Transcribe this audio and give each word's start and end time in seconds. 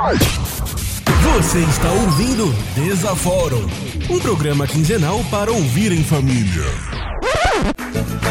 Você 0.00 1.58
está 1.58 1.90
ouvindo 1.90 2.52
Desaforo, 2.76 3.68
um 4.08 4.20
programa 4.20 4.64
quinzenal 4.64 5.24
para 5.24 5.50
ouvir 5.50 5.90
em 5.90 6.04
família. 6.04 6.62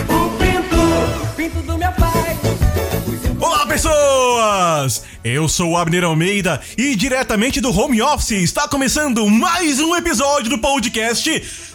O 0.08 0.30
pinto, 0.38 1.36
pinto 1.36 1.62
do 1.64 1.78
meu 1.78 1.92
pai. 1.92 2.38
Olá, 3.38 3.66
pessoas! 3.68 5.04
Eu 5.22 5.50
sou 5.50 5.72
o 5.72 5.78
Abner 5.78 6.06
Almeida 6.06 6.62
e 6.78 6.96
diretamente 6.96 7.60
do 7.60 7.78
home 7.78 8.02
office 8.02 8.32
está 8.32 8.66
começando 8.70 9.30
mais 9.30 9.82
um 9.82 9.94
episódio 9.94 10.50
do 10.50 10.60
podcast 10.60 11.30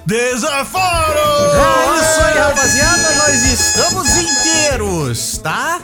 Desaforo! 0.07 1.19
É 1.19 2.01
isso 2.01 2.23
aí, 2.23 2.39
rapaziada, 2.39 3.15
nós 3.17 3.43
estamos 3.45 4.09
inteiros, 4.17 5.37
tá? 5.37 5.83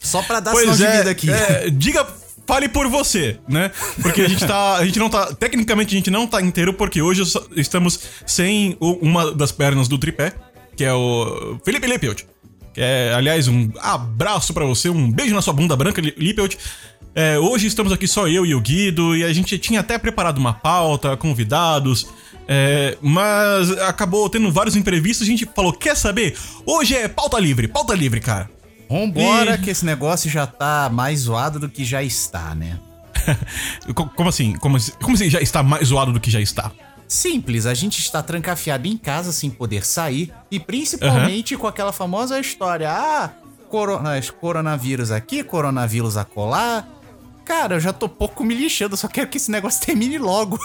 Só 0.00 0.22
pra 0.22 0.40
dar 0.40 0.52
sinal 0.52 0.64
Pois 0.68 0.78
de 0.78 0.86
é, 0.86 0.96
vida 0.96 1.10
aqui. 1.10 1.30
é, 1.30 1.68
diga, 1.70 2.06
fale 2.46 2.68
por 2.68 2.88
você, 2.88 3.38
né? 3.48 3.70
Porque 4.00 4.22
a 4.22 4.28
gente 4.28 4.46
tá, 4.46 4.76
a 4.76 4.84
gente 4.84 4.98
não 4.98 5.08
tá, 5.10 5.32
tecnicamente 5.34 5.94
a 5.94 5.98
gente 5.98 6.10
não 6.10 6.26
tá 6.26 6.40
inteiro 6.40 6.72
porque 6.72 7.02
hoje 7.02 7.22
estamos 7.56 8.00
sem 8.26 8.76
uma 8.80 9.32
das 9.32 9.52
pernas 9.52 9.88
do 9.88 9.98
tripé, 9.98 10.32
que 10.76 10.84
é 10.84 10.92
o 10.92 11.58
Felipe 11.64 11.86
Lippelt. 11.86 12.22
Que 12.72 12.80
é, 12.80 13.12
aliás, 13.14 13.48
um 13.48 13.70
abraço 13.80 14.52
pra 14.52 14.64
você, 14.64 14.88
um 14.90 15.10
beijo 15.10 15.34
na 15.34 15.40
sua 15.42 15.54
bunda 15.54 15.74
branca, 15.74 16.00
Li- 16.00 16.14
Lippelt. 16.16 16.56
É, 17.14 17.38
hoje 17.38 17.66
estamos 17.66 17.90
aqui 17.92 18.06
só 18.06 18.28
eu 18.28 18.44
e 18.44 18.54
o 18.54 18.60
Guido 18.60 19.16
e 19.16 19.24
a 19.24 19.32
gente 19.32 19.58
tinha 19.58 19.80
até 19.80 19.96
preparado 19.96 20.36
uma 20.36 20.52
pauta, 20.52 21.16
convidados, 21.16 22.06
é, 22.46 22.98
mas 23.00 23.70
acabou 23.78 24.28
tendo 24.28 24.52
vários 24.52 24.76
imprevistos. 24.76 25.26
A 25.26 25.30
gente 25.30 25.48
falou: 25.56 25.72
quer 25.72 25.96
saber? 25.96 26.36
Hoje 26.66 26.94
é 26.94 27.08
pauta 27.08 27.38
livre, 27.38 27.66
pauta 27.66 27.94
livre, 27.94 28.20
cara. 28.20 28.50
Vambora, 28.88 29.54
E- 29.54 29.58
que 29.58 29.70
esse 29.70 29.84
negócio 29.84 30.30
já 30.30 30.46
tá 30.46 30.88
mais 30.92 31.20
zoado 31.20 31.58
do 31.58 31.68
que 31.68 31.84
já 31.84 32.02
está, 32.02 32.54
né? 32.54 32.78
Co- 33.94 34.08
Como 34.14 34.28
assim? 34.28 34.54
Como, 34.56 34.76
assim- 34.76 34.92
como 35.02 35.14
assim 35.14 35.28
já 35.30 35.40
está 35.40 35.62
mais 35.62 35.88
zoado 35.88 36.12
do 36.12 36.20
que 36.20 36.30
já 36.30 36.40
está? 36.40 36.70
Simples, 37.08 37.66
a 37.66 37.74
gente 37.74 38.00
está 38.00 38.22
trancafiado 38.22 38.86
em 38.88 38.96
casa 38.96 39.30
sem 39.32 39.48
poder 39.50 39.84
sair 39.86 40.32
e 40.50 40.58
principalmente 40.58 41.56
com 41.56 41.66
aquela 41.66 41.92
famosa 41.92 42.38
história: 42.40 42.90
ah, 42.90 43.30
corona, 43.68 44.20
coronavírus 44.40 45.10
aqui, 45.10 45.42
coronavírus 45.44 46.16
acolá. 46.16 46.84
Cara, 47.44 47.76
eu 47.76 47.80
já 47.80 47.92
tô 47.92 48.08
pouco 48.08 48.42
me 48.42 48.56
lixando, 48.56 48.96
só 48.96 49.06
quero 49.06 49.28
que 49.28 49.36
esse 49.36 49.52
negócio 49.52 49.80
termine 49.86 50.18
logo. 50.18 50.58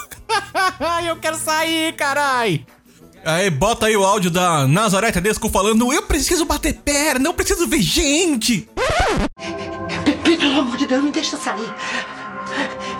eu 1.06 1.16
quero 1.16 1.36
sair, 1.38 1.92
carai! 1.94 2.66
Aí 3.24 3.50
bota 3.50 3.86
aí 3.86 3.96
o 3.96 4.04
áudio 4.04 4.30
da 4.30 4.66
Nazaré 4.66 5.12
Tedesco 5.12 5.48
falando: 5.48 5.92
Eu 5.92 6.02
preciso 6.02 6.44
bater 6.44 6.74
perna, 6.74 7.28
eu 7.28 7.34
preciso 7.34 7.68
ver 7.68 7.80
gente! 7.80 8.68
Pelo 10.24 10.60
amor 10.60 10.76
de 10.76 10.86
Deus, 10.86 11.04
me 11.04 11.10
deixa 11.10 11.36
sair. 11.36 11.72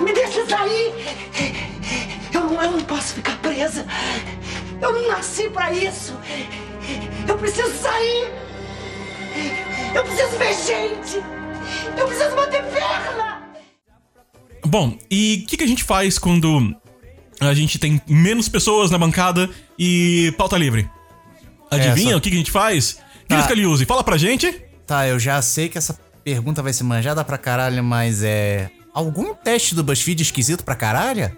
Me 0.00 0.12
deixa 0.12 0.46
sair. 0.46 0.92
Eu 2.32 2.44
não, 2.44 2.62
eu 2.62 2.70
não 2.72 2.80
posso 2.82 3.14
ficar 3.14 3.36
presa. 3.38 3.84
Eu 4.80 4.92
não 4.92 5.08
nasci 5.08 5.48
pra 5.50 5.72
isso. 5.72 6.14
Eu 7.26 7.36
preciso 7.38 7.72
sair. 7.74 8.30
Eu 9.94 10.04
preciso 10.04 10.38
ver 10.38 10.54
gente. 10.54 11.22
Eu 11.98 12.06
preciso 12.06 12.34
bater 12.36 12.62
perna. 12.64 13.42
Bom, 14.64 14.96
e 15.10 15.42
o 15.42 15.46
que, 15.46 15.56
que 15.56 15.64
a 15.64 15.66
gente 15.66 15.84
faz 15.84 16.18
quando 16.18 16.74
a 17.48 17.54
gente 17.54 17.78
tem 17.78 18.00
menos 18.08 18.48
pessoas 18.48 18.90
na 18.90 18.98
bancada 18.98 19.48
e 19.78 20.32
pauta 20.36 20.56
livre? 20.56 20.88
Adivinha 21.70 22.10
Essa. 22.10 22.16
o 22.18 22.20
que, 22.20 22.30
que 22.30 22.36
a 22.36 22.38
gente 22.38 22.50
faz? 22.50 22.98
Tá. 23.26 23.36
Cris 23.36 23.46
Caliuzzi, 23.46 23.84
fala 23.84 24.04
pra 24.04 24.16
gente. 24.16 24.52
Tá, 24.86 25.06
eu 25.06 25.18
já 25.18 25.40
sei 25.40 25.68
que 25.68 25.78
essa 25.78 25.98
pergunta 26.22 26.62
vai 26.62 26.72
ser 26.72 26.84
manjada 26.84 27.24
pra 27.24 27.38
caralho, 27.38 27.82
mas 27.82 28.22
é. 28.22 28.70
Algum 28.92 29.34
teste 29.34 29.74
do 29.74 29.82
BuzzFeed 29.82 30.22
esquisito 30.22 30.64
pra 30.64 30.74
caralho? 30.74 31.34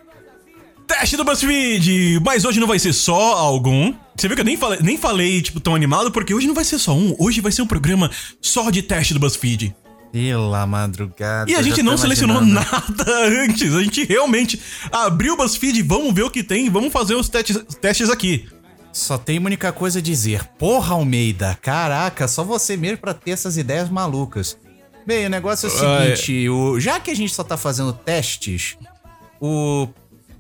Teste 0.87 1.17
do 1.17 1.25
BuzzFeed! 1.25 2.21
Mas 2.25 2.45
hoje 2.45 2.59
não 2.59 2.67
vai 2.67 2.79
ser 2.79 2.93
só 2.93 3.35
algum. 3.35 3.95
Você 4.17 4.27
viu 4.29 4.37
que 4.37 4.41
eu 4.43 4.45
nem 4.45 4.57
falei, 4.57 4.81
nem 4.83 4.99
falei, 4.99 5.41
tipo, 5.41 5.61
tão 5.61 5.75
animado, 5.75 6.11
porque 6.11 6.35
hoje 6.35 6.47
não 6.47 6.55
vai 6.55 6.65
ser 6.65 6.79
só 6.79 6.95
um. 6.95 7.15
Hoje 7.19 7.41
vai 7.41 7.53
ser 7.53 7.63
um 7.63 7.67
programa 7.67 8.11
só 8.41 8.71
de 8.71 8.83
teste 8.83 9.15
do 9.15 9.21
BuzzFeed. 9.21 9.75
Pela 10.15 10.65
madrugada. 10.65 11.51
E 11.51 11.57
a 11.57 11.61
gente 11.61 11.83
não 11.83 11.99
selecionou 11.99 12.41
nada 12.41 13.05
antes. 13.43 13.75
A 13.75 13.83
gente 13.83 14.05
realmente 14.05 14.63
abriu 14.93 15.35
o 15.35 15.37
BuzzFeed, 15.37 15.83
vamos 15.83 16.15
ver 16.15 16.23
o 16.23 16.31
que 16.31 16.45
tem, 16.45 16.71
vamos 16.71 16.93
fazer 16.93 17.17
os 17.17 17.29
testes, 17.29 17.61
testes 17.81 18.09
aqui. 18.09 18.47
Só 18.93 19.19
tem 19.19 19.41
uma 19.41 19.47
única 19.47 19.73
coisa 19.73 19.99
a 19.99 20.03
dizer. 20.03 20.45
Porra, 20.57 20.95
Almeida, 20.95 21.59
caraca, 21.61 22.29
só 22.29 22.45
você 22.45 22.77
mesmo 22.77 22.99
pra 22.99 23.13
ter 23.13 23.33
essas 23.33 23.57
ideias 23.57 23.91
malucas. 23.91 24.57
Bem, 25.05 25.27
o 25.27 25.31
negócio 25.31 25.67
é 25.67 25.69
o 25.69 25.73
seguinte, 25.73 26.49
o, 26.49 26.79
já 26.79 27.01
que 27.01 27.11
a 27.11 27.17
gente 27.17 27.35
só 27.35 27.43
tá 27.43 27.57
fazendo 27.57 27.93
testes, 27.93 28.77
o. 29.41 29.89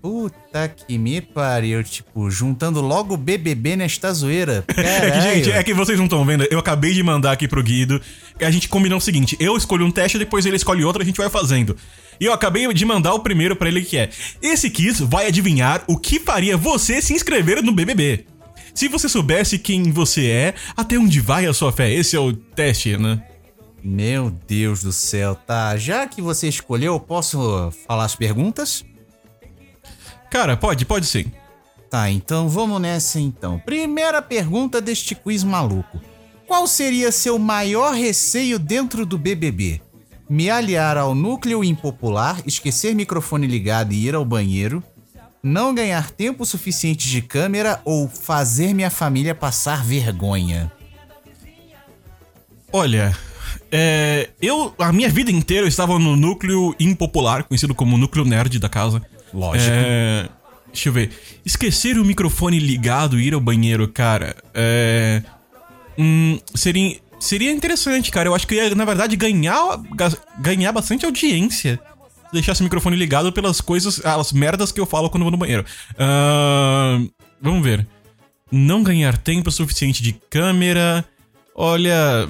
Puta 0.04 0.68
que 0.68 0.98
me 0.98 1.18
pariu, 1.18 1.82
tipo, 1.82 2.30
juntando 2.30 2.82
logo 2.82 3.14
o 3.14 3.16
BBB 3.16 3.74
nesta 3.74 4.12
zoeira. 4.12 4.62
É 4.68 4.74
que, 4.74 4.82
Caralho. 4.82 5.22
gente, 5.22 5.50
é 5.50 5.62
que 5.62 5.72
vocês 5.72 5.96
não 5.96 6.04
estão 6.04 6.22
vendo, 6.26 6.46
eu 6.50 6.58
acabei 6.58 6.92
de 6.92 7.02
mandar 7.02 7.32
aqui 7.32 7.48
pro 7.48 7.62
Guido. 7.62 7.98
A 8.38 8.50
gente 8.50 8.68
combinou 8.68 8.98
o 8.98 9.00
seguinte: 9.00 9.34
eu 9.40 9.56
escolho 9.56 9.86
um 9.86 9.90
teste, 9.90 10.18
depois 10.18 10.44
ele 10.44 10.56
escolhe 10.56 10.84
outro, 10.84 11.00
a 11.00 11.04
gente 11.06 11.16
vai 11.16 11.30
fazendo. 11.30 11.74
E 12.20 12.26
eu 12.26 12.34
acabei 12.34 12.70
de 12.74 12.84
mandar 12.84 13.14
o 13.14 13.20
primeiro 13.20 13.56
pra 13.56 13.66
ele 13.66 13.80
que 13.80 13.96
é: 13.96 14.10
esse 14.42 14.68
quiz 14.68 15.00
vai 15.00 15.28
adivinhar 15.28 15.82
o 15.86 15.96
que 15.96 16.20
faria 16.20 16.54
você 16.54 17.00
se 17.00 17.14
inscrever 17.14 17.62
no 17.62 17.72
BBB. 17.72 18.26
Se 18.74 18.88
você 18.88 19.08
soubesse 19.08 19.58
quem 19.58 19.90
você 19.90 20.26
é, 20.26 20.54
até 20.76 20.98
onde 20.98 21.18
vai 21.18 21.46
a 21.46 21.54
sua 21.54 21.72
fé? 21.72 21.90
Esse 21.90 22.14
é 22.14 22.20
o 22.20 22.30
teste, 22.30 22.98
né? 22.98 23.22
Meu 23.82 24.30
Deus 24.46 24.82
do 24.82 24.92
céu, 24.92 25.34
tá. 25.34 25.78
Já 25.78 26.06
que 26.06 26.20
você 26.20 26.46
escolheu, 26.46 26.92
eu 26.92 27.00
posso 27.00 27.72
falar 27.86 28.04
as 28.04 28.14
perguntas? 28.14 28.84
Cara, 30.34 30.56
pode, 30.56 30.84
pode 30.84 31.06
sim. 31.06 31.26
Tá, 31.88 32.10
então 32.10 32.48
vamos 32.48 32.80
nessa 32.80 33.20
então. 33.20 33.56
Primeira 33.60 34.20
pergunta 34.20 34.80
deste 34.80 35.14
quiz 35.14 35.44
maluco. 35.44 36.00
Qual 36.44 36.66
seria 36.66 37.12
seu 37.12 37.38
maior 37.38 37.94
receio 37.94 38.58
dentro 38.58 39.06
do 39.06 39.16
BBB? 39.16 39.80
Me 40.28 40.50
aliar 40.50 40.98
ao 40.98 41.14
núcleo 41.14 41.62
impopular, 41.62 42.42
esquecer 42.44 42.96
microfone 42.96 43.46
ligado 43.46 43.92
e 43.92 44.08
ir 44.08 44.16
ao 44.16 44.24
banheiro, 44.24 44.82
não 45.40 45.72
ganhar 45.72 46.10
tempo 46.10 46.44
suficiente 46.44 47.08
de 47.08 47.22
câmera 47.22 47.80
ou 47.84 48.08
fazer 48.08 48.74
minha 48.74 48.90
família 48.90 49.36
passar 49.36 49.84
vergonha? 49.84 50.72
Olha, 52.72 53.16
é, 53.70 54.30
eu 54.42 54.74
a 54.80 54.92
minha 54.92 55.08
vida 55.08 55.30
inteira 55.30 55.62
eu 55.62 55.68
estava 55.68 55.96
no 55.96 56.16
núcleo 56.16 56.74
impopular, 56.80 57.44
conhecido 57.44 57.72
como 57.72 57.96
núcleo 57.96 58.24
nerd 58.24 58.58
da 58.58 58.68
casa. 58.68 59.00
Lógico. 59.34 59.70
É, 59.70 60.28
deixa 60.72 60.88
eu 60.88 60.92
ver. 60.92 61.10
Esquecer 61.44 61.98
o 61.98 62.04
microfone 62.04 62.58
ligado 62.58 63.20
e 63.20 63.26
ir 63.26 63.34
ao 63.34 63.40
banheiro, 63.40 63.88
cara, 63.88 64.36
é, 64.54 65.22
hum, 65.98 66.38
seria 66.54 66.98
seria 67.18 67.50
interessante, 67.52 68.10
cara. 68.10 68.28
Eu 68.28 68.34
acho 68.34 68.46
que 68.46 68.54
ia, 68.54 68.74
na 68.74 68.84
verdade, 68.84 69.16
ganhar 69.16 69.78
ga- 69.94 70.16
ganhar 70.38 70.72
bastante 70.72 71.04
audiência. 71.04 71.80
Se 72.28 72.32
deixasse 72.32 72.60
o 72.60 72.64
microfone 72.64 72.96
ligado 72.96 73.32
pelas 73.32 73.60
coisas, 73.60 74.04
as 74.04 74.32
merdas 74.32 74.70
que 74.72 74.80
eu 74.80 74.86
falo 74.86 75.10
quando 75.10 75.22
vou 75.24 75.32
no 75.32 75.38
banheiro. 75.38 75.64
Ahn, 75.98 77.08
vamos 77.40 77.62
ver. 77.64 77.86
Não 78.52 78.82
ganhar 78.82 79.16
tempo 79.18 79.50
suficiente 79.50 80.02
de 80.02 80.12
câmera. 80.30 81.04
Olha, 81.54 82.28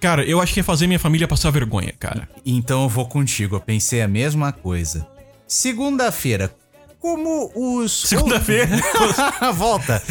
Cara, 0.00 0.24
eu 0.24 0.40
acho 0.40 0.54
que 0.54 0.60
é 0.60 0.62
fazer 0.62 0.86
minha 0.86 0.98
família 0.98 1.26
passar 1.26 1.50
vergonha, 1.50 1.92
cara. 1.98 2.28
Então 2.46 2.84
eu 2.84 2.88
vou 2.88 3.06
contigo, 3.06 3.56
eu 3.56 3.60
pensei 3.60 4.00
a 4.00 4.06
mesma 4.06 4.52
coisa. 4.52 5.04
Segunda-feira, 5.48 6.54
como 7.00 7.50
os. 7.54 8.02
Segunda-feira. 8.06 8.68
Volta. 9.54 10.02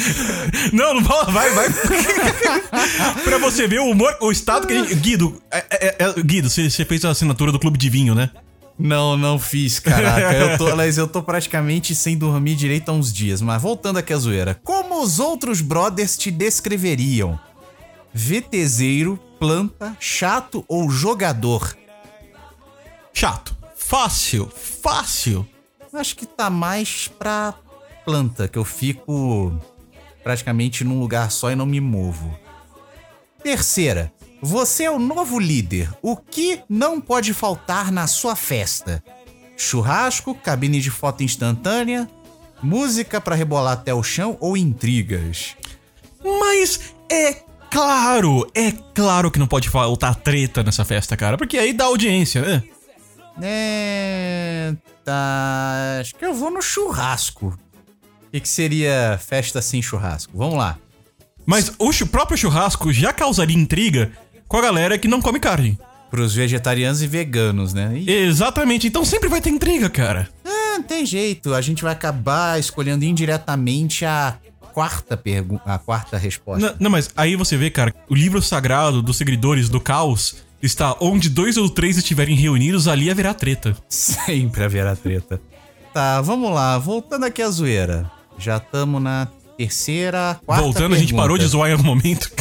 Não, 0.73 0.95
não 0.95 1.03
fala, 1.03 1.25
vai, 1.25 1.49
vai. 1.51 1.67
pra 3.23 3.37
você 3.37 3.67
ver 3.67 3.79
o 3.79 3.85
humor, 3.91 4.17
o 4.19 4.31
estado 4.31 4.65
que 4.65 4.73
a 4.73 4.83
gente. 4.83 4.95
Guido, 4.95 5.39
é, 5.51 5.65
é- 5.69 5.95
é- 5.99 6.21
Guido, 6.23 6.49
você, 6.49 6.69
você 6.69 6.83
fez 6.83 7.05
a 7.05 7.11
assinatura 7.11 7.51
do 7.51 7.59
Clube 7.59 7.77
de 7.77 7.89
Vinho, 7.89 8.15
né? 8.15 8.31
Não, 8.79 9.17
não 9.17 9.39
fiz, 9.39 9.79
caraca. 9.79 10.33
Eu 10.35 10.57
tô, 10.57 10.67
aliás, 10.67 10.97
eu 10.99 11.07
tô 11.07 11.23
praticamente 11.23 11.95
sem 11.95 12.15
dormir 12.17 12.55
direito 12.55 12.89
há 12.89 12.93
uns 12.93 13.11
dias. 13.11 13.41
Mas 13.41 13.59
voltando 13.61 13.97
aqui 13.97 14.13
à 14.13 14.17
zoeira. 14.17 14.59
Como 14.63 15.01
os 15.01 15.19
outros 15.19 15.61
brothers 15.61 16.15
te 16.17 16.29
descreveriam? 16.29 17.39
VTZero, 18.13 19.19
planta, 19.39 19.97
chato 19.99 20.63
ou 20.67 20.89
jogador? 20.91 21.75
Chato. 23.11 23.56
Fácil, 23.87 24.51
fácil. 24.53 25.47
Acho 25.93 26.17
que 26.17 26.25
tá 26.25 26.49
mais 26.49 27.07
pra 27.07 27.53
planta, 28.03 28.45
que 28.45 28.57
eu 28.57 28.65
fico 28.65 29.57
praticamente 30.21 30.83
num 30.83 30.99
lugar 30.99 31.31
só 31.31 31.49
e 31.49 31.55
não 31.55 31.65
me 31.65 31.79
movo. 31.79 32.37
Terceira, 33.41 34.11
você 34.41 34.83
é 34.83 34.91
o 34.91 34.99
novo 34.99 35.39
líder. 35.39 35.89
O 36.01 36.17
que 36.17 36.59
não 36.67 36.99
pode 36.99 37.33
faltar 37.33 37.89
na 37.89 38.07
sua 38.07 38.35
festa? 38.35 39.01
Churrasco, 39.55 40.35
cabine 40.35 40.81
de 40.81 40.91
foto 40.91 41.23
instantânea, 41.23 42.09
música 42.61 43.21
pra 43.21 43.37
rebolar 43.37 43.71
até 43.71 43.93
o 43.93 44.03
chão 44.03 44.35
ou 44.41 44.57
intrigas? 44.57 45.55
Mas 46.21 46.93
é 47.09 47.41
claro, 47.71 48.45
é 48.53 48.73
claro 48.93 49.31
que 49.31 49.39
não 49.39 49.47
pode 49.47 49.69
faltar 49.69 50.13
treta 50.15 50.61
nessa 50.61 50.83
festa, 50.83 51.15
cara. 51.15 51.37
Porque 51.37 51.57
aí 51.57 51.71
dá 51.71 51.85
audiência, 51.85 52.41
né? 52.41 52.63
É. 53.41 54.73
Tá. 55.03 55.97
Acho 56.01 56.15
que 56.15 56.25
eu 56.25 56.33
vou 56.33 56.51
no 56.51 56.61
churrasco. 56.61 57.47
O 58.27 58.29
que, 58.31 58.39
que 58.41 58.49
seria 58.49 59.19
festa 59.25 59.61
sem 59.61 59.81
churrasco? 59.81 60.37
Vamos 60.37 60.57
lá. 60.57 60.77
Mas 61.45 61.71
o 61.79 61.91
chu- 61.93 62.07
próprio 62.07 62.37
churrasco 62.37 62.91
já 62.91 63.13
causaria 63.13 63.55
intriga 63.55 64.11
com 64.47 64.57
a 64.57 64.61
galera 64.61 64.97
que 64.97 65.07
não 65.07 65.21
come 65.21 65.39
carne. 65.39 65.79
Pros 66.09 66.33
vegetarianos 66.35 67.01
e 67.01 67.07
veganos, 67.07 67.73
né? 67.73 67.97
Ih, 67.97 68.09
Exatamente, 68.11 68.87
então 68.87 69.03
sempre 69.05 69.29
vai 69.29 69.41
ter 69.41 69.49
intriga, 69.49 69.89
cara. 69.89 70.29
Ah, 70.45 70.75
não 70.77 70.83
tem 70.83 71.05
jeito. 71.05 71.53
A 71.53 71.61
gente 71.61 71.83
vai 71.83 71.91
acabar 71.93 72.59
escolhendo 72.59 73.03
indiretamente 73.05 74.03
a 74.05 74.35
quarta 74.73 75.15
pergunta, 75.17 75.63
a 75.65 75.77
quarta 75.79 76.17
resposta. 76.17 76.69
Não, 76.71 76.75
não, 76.81 76.91
mas 76.91 77.09
aí 77.15 77.35
você 77.35 77.57
vê, 77.57 77.69
cara, 77.69 77.93
o 78.09 78.13
livro 78.15 78.41
sagrado 78.41 79.01
dos 79.01 79.17
seguidores 79.17 79.69
do 79.69 79.79
caos 79.81 80.35
está 80.61 80.95
onde 80.99 81.29
dois 81.29 81.57
ou 81.57 81.69
três 81.69 81.97
estiverem 81.97 82.35
reunidos, 82.35 82.87
ali 82.87 83.09
haverá 83.09 83.33
treta. 83.33 83.75
Sempre 83.87 84.63
haverá 84.63 84.95
treta. 84.95 85.41
Tá, 85.93 86.21
vamos 86.21 86.53
lá. 86.53 86.77
Voltando 86.77 87.25
aqui 87.25 87.41
à 87.41 87.49
zoeira. 87.49 88.09
Já 88.37 88.57
estamos 88.57 89.01
na 89.01 89.27
terceira, 89.57 90.39
quarta 90.45 90.63
Voltando, 90.63 90.93
a 90.93 90.97
gente 90.97 91.07
pergunta. 91.07 91.23
parou 91.23 91.37
de 91.37 91.47
zoar 91.47 91.69
em 91.69 91.73
algum 91.73 91.85
momento. 91.85 92.31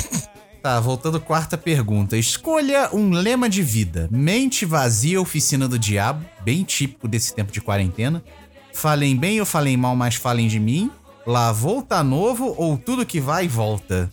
Tá, 0.63 0.81
voltando 0.81 1.21
quarta 1.21 1.57
pergunta. 1.57 2.17
Escolha 2.17 2.91
um 2.93 3.11
lema 3.11 3.49
de 3.49 3.63
vida. 3.63 4.09
Mente 4.11 4.67
vazia, 4.67 5.21
oficina 5.21 5.69
do 5.69 5.79
diabo. 5.79 6.27
Bem 6.43 6.65
típico 6.65 7.07
desse 7.07 7.33
tempo 7.33 7.53
de 7.53 7.61
quarentena. 7.61 8.21
Falem 8.73 9.17
bem 9.17 9.39
ou 9.39 9.47
falem 9.47 9.77
mal, 9.77 9.95
mas 9.95 10.17
falem 10.17 10.49
de 10.49 10.59
mim. 10.59 10.91
Lavou 11.25 11.83
tá 11.83 12.03
novo 12.03 12.53
ou 12.59 12.77
tudo 12.77 13.07
que 13.07 13.21
vai 13.21 13.47
volta? 13.47 14.11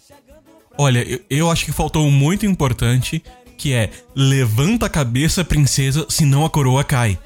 Olha, 0.78 1.00
eu, 1.00 1.20
eu 1.30 1.52
acho 1.52 1.66
que 1.66 1.72
faltou 1.72 2.06
um 2.06 2.12
muito 2.12 2.46
importante, 2.46 3.24
que 3.58 3.74
é 3.74 3.90
levanta 4.16 4.86
a 4.86 4.90
cabeça, 4.90 5.44
princesa, 5.44 6.06
senão 6.10 6.46
a 6.46 6.50
coroa 6.50 6.84
cai. 6.84 7.18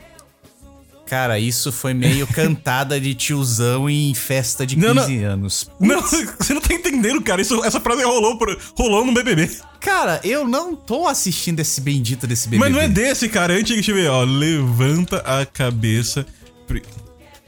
Cara, 1.06 1.40
isso 1.40 1.72
foi 1.72 1.94
meio 1.94 2.28
cantada 2.34 3.00
de 3.00 3.14
tiozão 3.16 3.90
em 3.90 4.14
festa 4.14 4.66
de 4.68 4.76
15 4.76 4.88
Não, 4.88 4.94
não. 4.94 5.26
anos. 5.32 5.72
Não, 5.80 6.02
você 6.04 6.54
não 6.54 6.60
tá 6.60 6.74
entendendo, 6.74 7.22
cara. 7.22 7.42
Isso, 7.42 7.64
essa 7.64 7.80
frase 7.80 8.04
rolou, 8.04 8.38
por- 8.38 8.58
rolou 8.78 9.06
no 9.06 9.14
BBB. 9.14 9.50
Cara, 9.80 10.20
eu 10.24 10.46
não 10.46 10.76
tô 10.76 11.08
assistindo 11.08 11.62
esse 11.62 11.80
bendito 11.80 12.28
desse 12.28 12.50
bebê. 12.50 12.60
Mas 12.60 12.74
não 12.74 12.82
é 12.82 12.90
desse, 12.90 13.30
cara. 13.30 13.54
Antes, 13.54 13.74
deixa 13.74 13.92
eu 13.92 13.96
ver, 13.96 14.10
ó. 14.10 14.24
Levanta 14.26 15.18
a 15.20 15.46
cabeça, 15.46 16.26
pri- 16.68 16.84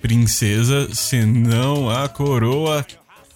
princesa, 0.01 0.87
senão 0.93 1.89
a 1.89 2.07
coroa 2.07 2.85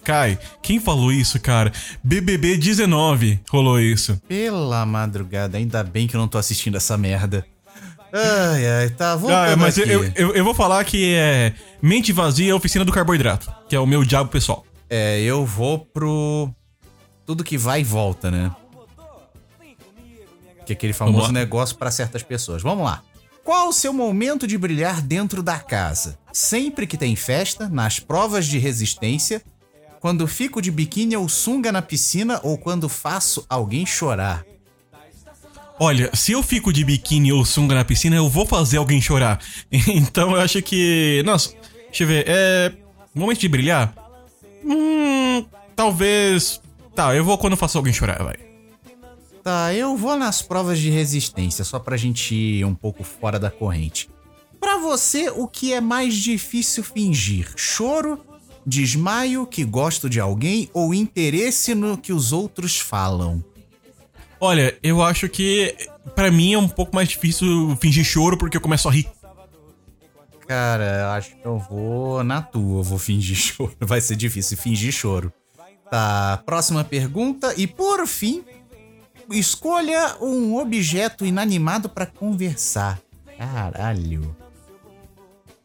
cai. 0.04 0.38
Quem 0.62 0.78
falou 0.78 1.10
isso, 1.10 1.40
cara? 1.40 1.72
BBB 2.02 2.56
19 2.56 3.40
rolou 3.50 3.80
isso. 3.80 4.20
Pela 4.28 4.84
madrugada, 4.84 5.56
ainda 5.58 5.82
bem 5.82 6.06
que 6.06 6.14
eu 6.14 6.20
não 6.20 6.28
tô 6.28 6.38
assistindo 6.38 6.76
essa 6.76 6.96
merda. 6.96 7.44
Ai, 8.12 8.66
ai, 8.66 8.90
tá, 8.90 9.16
voltando 9.16 9.52
Ah, 9.52 9.56
mas 9.56 9.76
aqui. 9.76 9.90
eu, 9.90 10.04
eu, 10.14 10.34
eu 10.34 10.44
vou 10.44 10.54
falar 10.54 10.84
que 10.84 11.14
é 11.14 11.52
mente 11.82 12.12
vazia, 12.12 12.52
é 12.52 12.54
oficina 12.54 12.84
do 12.84 12.92
carboidrato, 12.92 13.52
que 13.68 13.74
é 13.74 13.80
o 13.80 13.86
meu 13.86 14.04
diabo 14.04 14.30
pessoal. 14.30 14.64
É, 14.88 15.20
eu 15.20 15.44
vou 15.44 15.78
pro. 15.80 16.48
Tudo 17.26 17.42
que 17.42 17.58
vai 17.58 17.80
e 17.80 17.84
volta, 17.84 18.30
né? 18.30 18.54
Que 20.64 20.72
é 20.72 20.76
aquele 20.76 20.92
famoso 20.92 21.32
negócio 21.32 21.76
pra 21.76 21.90
certas 21.90 22.22
pessoas. 22.22 22.62
Vamos 22.62 22.84
lá. 22.84 23.02
Qual 23.42 23.68
o 23.68 23.72
seu 23.72 23.92
momento 23.92 24.46
de 24.46 24.56
brilhar 24.56 25.02
dentro 25.02 25.42
da 25.42 25.58
casa? 25.58 26.16
Sempre 26.32 26.86
que 26.86 26.96
tem 26.96 27.14
festa, 27.16 27.68
nas 27.68 27.98
provas 27.98 28.46
de 28.46 28.58
resistência, 28.58 29.42
quando 30.04 30.28
fico 30.28 30.60
de 30.60 30.70
biquíni 30.70 31.16
ou 31.16 31.26
sunga 31.30 31.72
na 31.72 31.80
piscina 31.80 32.38
ou 32.42 32.58
quando 32.58 32.90
faço 32.90 33.46
alguém 33.48 33.86
chorar? 33.86 34.44
Olha, 35.80 36.10
se 36.14 36.32
eu 36.32 36.42
fico 36.42 36.70
de 36.70 36.84
biquíni 36.84 37.32
ou 37.32 37.42
sunga 37.42 37.74
na 37.74 37.86
piscina, 37.86 38.14
eu 38.14 38.28
vou 38.28 38.44
fazer 38.44 38.76
alguém 38.76 39.00
chorar. 39.00 39.40
Então 39.72 40.32
eu 40.32 40.42
acho 40.42 40.60
que. 40.60 41.22
Nossa, 41.24 41.54
deixa 41.86 42.02
eu 42.02 42.06
ver. 42.06 42.26
É. 42.28 42.72
Momento 43.14 43.40
de 43.40 43.48
brilhar? 43.48 43.94
Hum. 44.62 45.42
Talvez. 45.74 46.60
Tá, 46.94 47.16
eu 47.16 47.24
vou 47.24 47.38
quando 47.38 47.56
faço 47.56 47.78
alguém 47.78 47.94
chorar, 47.94 48.22
vai. 48.22 48.36
Tá, 49.42 49.72
eu 49.72 49.96
vou 49.96 50.18
nas 50.18 50.42
provas 50.42 50.78
de 50.78 50.90
resistência, 50.90 51.64
só 51.64 51.78
pra 51.78 51.96
gente 51.96 52.34
ir 52.34 52.66
um 52.66 52.74
pouco 52.74 53.02
fora 53.02 53.38
da 53.38 53.50
corrente. 53.50 54.10
Pra 54.60 54.76
você, 54.76 55.30
o 55.30 55.48
que 55.48 55.72
é 55.72 55.80
mais 55.80 56.14
difícil 56.14 56.84
fingir? 56.84 57.54
Choro, 57.56 58.20
desmaio, 58.66 59.46
que 59.46 59.64
gosto 59.64 60.08
de 60.08 60.20
alguém 60.20 60.68
ou 60.72 60.94
interesse 60.94 61.74
no 61.74 61.96
que 61.96 62.12
os 62.12 62.32
outros 62.32 62.78
falam? 62.78 63.42
Olha, 64.40 64.76
eu 64.82 65.02
acho 65.02 65.28
que. 65.28 65.74
Pra 66.14 66.30
mim 66.30 66.52
é 66.52 66.58
um 66.58 66.68
pouco 66.68 66.94
mais 66.94 67.08
difícil 67.08 67.76
fingir 67.80 68.04
choro 68.04 68.36
porque 68.36 68.56
eu 68.56 68.60
começo 68.60 68.88
a 68.88 68.92
rir. 68.92 69.08
Cara, 70.46 71.00
eu 71.00 71.08
acho 71.08 71.30
que 71.30 71.46
eu 71.46 71.58
vou 71.58 72.22
na 72.22 72.42
tua, 72.42 72.80
eu 72.80 72.82
vou 72.82 72.98
fingir 72.98 73.36
choro. 73.36 73.74
Vai 73.80 74.00
ser 74.00 74.16
difícil 74.16 74.56
fingir 74.56 74.92
choro. 74.92 75.32
Tá, 75.90 76.42
próxima 76.44 76.84
pergunta. 76.84 77.54
E 77.56 77.66
por 77.66 78.06
fim, 78.06 78.44
escolha 79.30 80.16
um 80.20 80.56
objeto 80.56 81.24
inanimado 81.24 81.88
pra 81.88 82.04
conversar. 82.04 83.00
Caralho. 83.38 84.36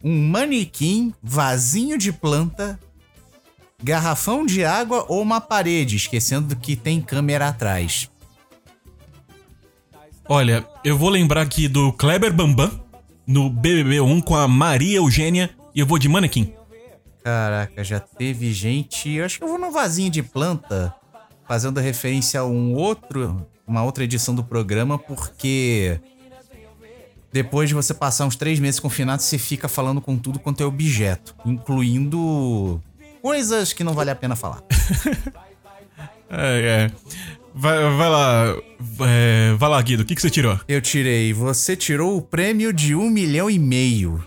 Um 0.02 0.30
manequim, 0.30 1.14
vasinho 1.22 1.98
de 1.98 2.14
planta, 2.14 2.80
garrafão 3.82 4.46
de 4.46 4.64
água 4.64 5.06
ou 5.08 5.22
uma 5.22 5.40
parede, 5.40 5.96
esquecendo 5.96 6.56
que 6.56 6.76
tem 6.76 7.02
câmera 7.02 7.50
atrás. 7.50 8.10
Olha, 10.28 10.66
eu 10.84 10.98
vou 10.98 11.10
lembrar 11.10 11.42
aqui 11.42 11.68
do 11.68 11.92
Kleber 11.94 12.32
Bambam 12.32 12.72
no 13.26 13.50
BBB1 13.50 14.24
com 14.24 14.36
a 14.36 14.48
Maria 14.48 14.98
Eugênia 14.98 15.50
e 15.74 15.80
eu 15.80 15.86
vou 15.86 15.98
de 15.98 16.08
manequim. 16.08 16.54
Caraca, 17.24 17.84
já 17.84 18.00
teve 18.00 18.54
gente. 18.54 19.10
Eu 19.12 19.26
acho 19.26 19.38
que 19.38 19.44
eu 19.44 19.48
vou 19.48 19.58
no 19.58 19.72
vasinho 19.72 20.10
de 20.10 20.22
planta, 20.22 20.94
fazendo 21.48 21.80
referência 21.80 22.40
a 22.40 22.46
um 22.46 22.74
outro, 22.74 23.46
uma 23.68 23.84
outra 23.84 24.04
edição 24.04 24.36
do 24.36 24.44
programa, 24.44 24.98
porque 24.98 26.00
depois 27.32 27.70
de 27.70 27.76
você 27.76 27.94
passar 27.94 28.26
uns 28.26 28.36
três 28.36 28.60
meses 28.60 28.80
confinado, 28.80 29.22
você 29.22 29.38
fica 29.38 29.68
falando 29.68 30.02
com 30.02 30.18
tudo 30.18 30.40
quanto 30.40 30.62
é 30.62 30.66
objeto, 30.66 31.36
incluindo 31.46 32.82
coisas 33.22 33.74
que 33.74 33.84
não 33.84 33.94
vale 33.94 34.12
a 34.12 34.16
pena 34.16 34.36
falar. 34.36 34.64
É, 36.32 36.92
é. 36.92 36.92
Vai, 37.56 37.78
vai 37.96 38.10
lá. 38.10 38.56
é, 39.08 39.54
vai 39.58 39.70
lá, 39.70 39.82
Guido. 39.82 40.04
O 40.04 40.06
que, 40.06 40.16
que 40.16 40.22
você 40.22 40.30
tirou? 40.30 40.60
Eu 40.68 40.80
tirei. 40.80 41.34
Você 41.34 41.76
tirou 41.76 42.16
o 42.18 42.22
prêmio 42.22 42.72
de 42.72 42.96
um 42.96 43.10
milhão 43.10 43.50
e 43.50 43.58
meio. 43.58 44.24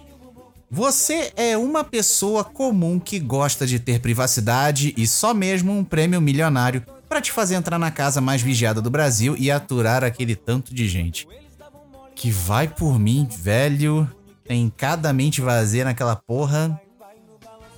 Você 0.71 1.33
é 1.37 1.57
uma 1.57 1.85
pessoa 1.85 2.43
comum 2.43 2.99
que 2.99 3.19
gosta 3.19 3.67
de 3.67 3.79
ter 3.79 4.01
privacidade 4.01 4.95
e 4.97 5.07
só 5.07 5.33
mesmo 5.33 5.71
um 5.71 5.85
prêmio 5.85 6.21
milionário 6.21 6.83
pra 7.09 7.21
te 7.21 7.31
fazer 7.31 7.55
entrar 7.55 7.79
na 7.79 7.91
casa 7.91 8.21
mais 8.21 8.41
vigiada 8.41 8.81
do 8.81 8.91
Brasil 8.91 9.37
e 9.39 9.51
aturar 9.51 10.03
aquele 10.03 10.35
tanto 10.35 10.75
de 10.75 10.89
gente. 10.89 11.29
Que 12.15 12.31
vai 12.31 12.67
por 12.67 12.99
mim, 12.99 13.29
velho. 13.31 14.11
Tem 14.45 14.73
cada 14.75 15.13
mente 15.13 15.41
vazia 15.41 15.85
naquela 15.85 16.17
porra. 16.17 16.81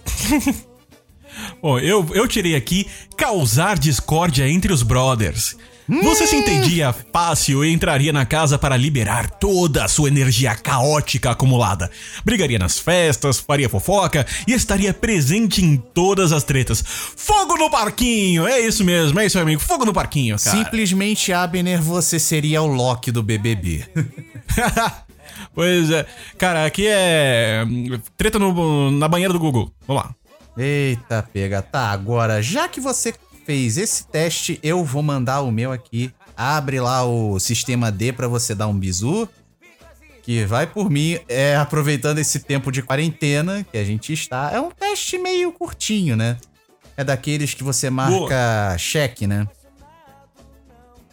Bom, 1.63 1.79
eu, 1.79 2.07
eu 2.13 2.27
tirei 2.29 2.55
aqui 2.55 2.87
causar 3.17 3.79
discórdia 3.79 4.49
entre 4.49 4.73
os 4.73 4.83
brothers. 4.83 5.57
Você 6.03 6.27
se 6.27 6.35
entendia 6.35 6.95
fácil 7.13 7.63
e 7.63 7.71
entraria 7.71 8.11
na 8.11 8.25
casa 8.25 8.57
para 8.59 8.75
liberar 8.75 9.29
toda 9.29 9.85
a 9.85 9.89
sua 9.89 10.09
energia 10.09 10.55
caótica 10.55 11.33
acumulada. 11.33 11.91
Brigaria 12.25 12.59
nas 12.59 12.79
festas, 12.79 13.39
faria 13.39 13.69
fofoca 13.69 14.27
e 14.49 14.53
estaria 14.55 14.95
presente 14.95 15.63
em 15.63 15.77
todas 15.77 16.33
as 16.33 16.43
tretas. 16.43 16.83
Fogo 16.87 17.59
no 17.59 17.69
parquinho! 17.71 18.47
É 18.47 18.61
isso 18.61 18.83
mesmo, 18.83 19.21
é 19.21 19.27
isso, 19.27 19.39
amigo. 19.39 19.61
Fogo 19.61 19.85
no 19.85 19.93
parquinho, 19.93 20.39
cara. 20.39 20.57
Simplesmente, 20.57 21.35
Abner, 21.35 21.83
você 21.83 22.19
seria 22.19 22.63
o 22.63 22.67
Loki 22.67 23.13
do 23.13 23.23
BBB. 23.23 23.85
pois 25.55 25.91
é. 25.91 26.07
Cara, 26.39 26.65
aqui 26.65 26.87
é. 26.87 27.63
hum, 27.67 28.01
Treta 28.17 28.39
no- 28.39 28.91
na 28.91 29.07
banheira 29.07 29.35
do 29.35 29.39
Google. 29.39 29.71
Vamos 29.87 30.03
lá. 30.03 30.15
Eita, 30.57 31.23
pega. 31.33 31.61
Tá, 31.63 31.91
agora, 31.91 32.41
já 32.43 32.69
que 32.69 32.81
você 32.81 33.15
fez 33.45 33.77
esse 33.77 34.07
teste, 34.07 34.59
eu 34.63 34.85
vou 34.85 35.03
mandar 35.03 35.41
o 35.43 35.51
meu 35.51 35.73
aqui. 35.73 36.13
Abre 36.37 36.81
lá 36.81 37.05
o 37.05 37.39
sistema 37.39 37.91
D 37.93 38.13
pra 38.13 38.29
você 38.29 38.55
dar 38.55 38.67
um 38.67 38.79
bizu. 38.79 39.29
Que 40.23 40.45
vai 40.47 40.67
por 40.67 40.89
mim, 40.89 41.19
é 41.29 41.55
aproveitando 41.55 42.19
esse 42.19 42.41
tempo 42.41 42.73
de 42.73 42.83
quarentena 42.83 43.65
que 43.71 43.77
a 43.77 43.85
gente 43.85 44.13
está. 44.13 44.51
É 44.53 44.59
um 44.59 44.71
teste 44.71 45.19
meio 45.19 45.53
curtinho, 45.53 46.17
né? 46.17 46.39
É 46.97 47.05
daqueles 47.05 47.53
que 47.53 47.63
você 47.63 47.91
marca 47.91 48.75
cheque, 48.79 49.27
né? 49.27 49.47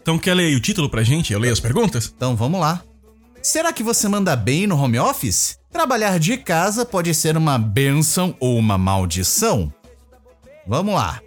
Então 0.01 0.17
quer 0.17 0.33
ler 0.33 0.55
o 0.55 0.61
título 0.61 0.89
pra 0.89 1.03
gente? 1.03 1.33
Eu 1.33 1.39
leio 1.39 1.51
as 1.51 1.59
perguntas? 1.59 2.11
Então 2.15 2.35
vamos 2.35 2.61
lá. 2.61 2.81
Será 3.41 3.73
que 3.73 3.83
você 3.83 4.07
manda 4.07 4.35
bem 4.35 4.65
no 4.65 4.81
home 4.81 4.97
office? 4.97 5.59
Trabalhar 5.71 6.19
de 6.19 6.37
casa 6.37 6.85
pode 6.85 7.13
ser 7.13 7.37
uma 7.37 7.57
benção 7.57 8.35
ou 8.39 8.57
uma 8.57 8.77
maldição? 8.77 9.73
Vamos 10.67 10.93
lá. 10.93 11.21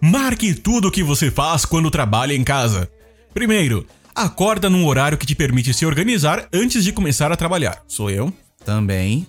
Marque 0.00 0.54
tudo 0.54 0.88
o 0.88 0.90
que 0.90 1.02
você 1.02 1.30
faz 1.30 1.64
quando 1.64 1.90
trabalha 1.90 2.32
em 2.32 2.44
casa. 2.44 2.90
Primeiro, 3.34 3.86
acorda 4.14 4.70
num 4.70 4.86
horário 4.86 5.18
que 5.18 5.26
te 5.26 5.34
permite 5.34 5.74
se 5.74 5.84
organizar 5.84 6.48
antes 6.52 6.84
de 6.84 6.92
começar 6.92 7.32
a 7.32 7.36
trabalhar. 7.36 7.82
Sou 7.88 8.08
eu. 8.08 8.32
Também. 8.64 9.26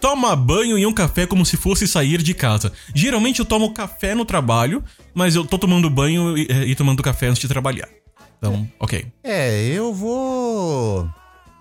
Toma 0.00 0.34
banho 0.34 0.76
e 0.76 0.84
um 0.84 0.92
café 0.92 1.24
como 1.24 1.46
se 1.46 1.56
fosse 1.56 1.86
sair 1.86 2.20
de 2.22 2.34
casa. 2.34 2.72
Geralmente 2.92 3.38
eu 3.38 3.44
tomo 3.46 3.72
café 3.72 4.16
no 4.16 4.24
trabalho, 4.24 4.82
mas 5.14 5.36
eu 5.36 5.44
tô 5.44 5.56
tomando 5.56 5.88
banho 5.88 6.36
e, 6.36 6.48
e 6.66 6.74
tomando 6.74 7.02
café 7.02 7.28
antes 7.28 7.40
de 7.40 7.46
trabalhar. 7.46 7.88
Então, 8.36 8.68
ok. 8.80 9.06
É, 9.22 9.64
eu 9.68 9.94
vou. 9.94 11.08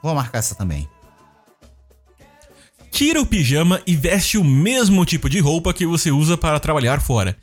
Vou 0.01 0.15
marcar 0.15 0.39
essa 0.39 0.55
também. 0.55 0.89
Tira 2.91 3.21
o 3.21 3.25
pijama 3.25 3.81
e 3.87 3.95
veste 3.95 4.37
o 4.37 4.43
mesmo 4.43 5.05
tipo 5.05 5.29
de 5.29 5.39
roupa 5.39 5.73
que 5.73 5.85
você 5.85 6.11
usa 6.11 6.37
para 6.37 6.59
trabalhar 6.59 7.01
fora. 7.01 7.37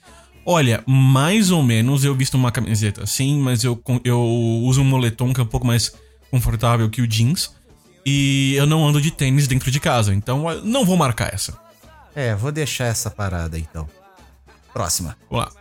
Olha, 0.45 0.85
mais 0.87 1.51
ou 1.51 1.63
menos 1.63 2.05
eu 2.05 2.15
visto 2.15 2.35
uma 2.35 2.53
camiseta 2.53 3.07
sim, 3.07 3.39
mas 3.41 3.65
eu, 3.65 3.83
eu 4.05 4.21
uso 4.21 4.83
um 4.83 4.85
moletom 4.85 5.33
que 5.33 5.41
é 5.41 5.43
um 5.43 5.47
pouco 5.47 5.67
mais 5.67 5.93
confortável 6.31 6.89
que 6.89 7.03
o 7.03 7.07
jeans. 7.07 7.51
E 8.05 8.55
eu 8.55 8.67
não 8.67 8.87
ando 8.87 9.01
de 9.01 9.11
tênis 9.11 9.49
dentro 9.49 9.71
de 9.71 9.81
casa, 9.81 10.15
então 10.15 10.51
eu 10.51 10.65
não 10.65 10.85
vou 10.85 10.97
marcar 10.97 11.35
essa. 11.35 11.59
É, 12.15 12.35
vou 12.35 12.53
deixar 12.53 12.87
essa 12.87 13.11
parada 13.11 13.59
então. 13.59 13.89
Próxima. 14.73 15.17
Vamos 15.31 15.47
lá. 15.47 15.53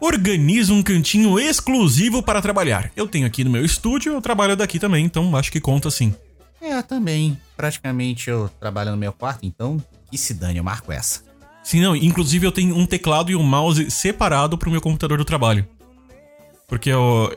Organiza 0.00 0.72
um 0.72 0.82
cantinho 0.82 1.38
exclusivo 1.38 2.22
para 2.22 2.40
trabalhar. 2.40 2.90
Eu 2.96 3.08
tenho 3.08 3.26
aqui 3.26 3.42
no 3.42 3.50
meu 3.50 3.64
estúdio, 3.64 4.12
eu 4.12 4.20
trabalho 4.20 4.56
daqui 4.56 4.78
também, 4.78 5.04
então 5.04 5.36
acho 5.36 5.50
que 5.50 5.60
conta 5.60 5.90
sim. 5.90 6.14
É, 6.60 6.80
também. 6.82 7.38
Praticamente 7.56 8.30
eu 8.30 8.48
trabalho 8.60 8.90
no 8.90 8.96
meu 8.96 9.12
quarto, 9.12 9.44
então 9.44 9.82
que 10.10 10.18
se 10.18 10.34
dane, 10.34 10.58
eu 10.58 10.64
marco 10.64 10.90
essa. 10.90 11.22
Sim, 11.62 11.80
não, 11.80 11.94
inclusive 11.94 12.46
eu 12.46 12.52
tenho 12.52 12.76
um 12.76 12.86
teclado 12.86 13.30
e 13.30 13.36
um 13.36 13.42
mouse 13.42 13.90
separado 13.90 14.56
pro 14.56 14.70
meu 14.70 14.80
computador 14.80 15.18
do 15.18 15.24
trabalho. 15.24 15.66
Porque 16.66 16.90
eu, 16.90 17.30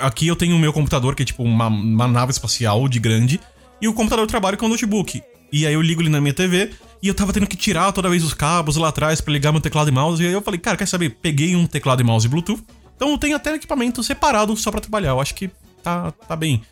aqui 0.00 0.26
eu 0.26 0.36
tenho 0.36 0.56
o 0.56 0.58
meu 0.58 0.72
computador, 0.72 1.14
que 1.14 1.22
é 1.22 1.26
tipo 1.26 1.42
uma, 1.42 1.68
uma 1.68 2.06
nave 2.06 2.32
espacial 2.32 2.86
de 2.88 2.98
grande, 2.98 3.40
e 3.80 3.88
o 3.88 3.94
computador 3.94 4.26
do 4.26 4.30
trabalho 4.30 4.56
que 4.56 4.64
é 4.64 4.66
um 4.66 4.70
notebook. 4.70 5.22
E 5.52 5.66
aí 5.66 5.74
eu 5.74 5.80
ligo 5.80 6.02
ele 6.02 6.08
na 6.08 6.20
minha 6.20 6.34
TV, 6.34 6.72
e 7.02 7.08
eu 7.08 7.14
tava 7.14 7.32
tendo 7.32 7.46
que 7.46 7.56
tirar 7.56 7.92
toda 7.92 8.10
vez 8.10 8.24
os 8.24 8.34
cabos 8.34 8.76
lá 8.76 8.88
atrás 8.88 9.20
pra 9.20 9.32
ligar 9.32 9.52
meu 9.52 9.60
teclado 9.60 9.88
e 9.88 9.92
mouse, 9.92 10.22
e 10.22 10.26
aí 10.26 10.32
eu 10.32 10.42
falei, 10.42 10.60
cara, 10.60 10.76
quer 10.76 10.86
saber? 10.86 11.16
Peguei 11.22 11.56
um 11.56 11.66
teclado 11.66 12.02
e 12.02 12.04
mouse 12.04 12.28
Bluetooth, 12.28 12.62
então 12.94 13.10
eu 13.10 13.18
tenho 13.18 13.36
até 13.36 13.54
equipamento 13.54 14.02
separado 14.02 14.56
só 14.56 14.70
pra 14.70 14.80
trabalhar, 14.80 15.10
eu 15.10 15.20
acho 15.20 15.34
que 15.34 15.50
tá, 15.82 16.10
tá 16.10 16.34
bem. 16.36 16.62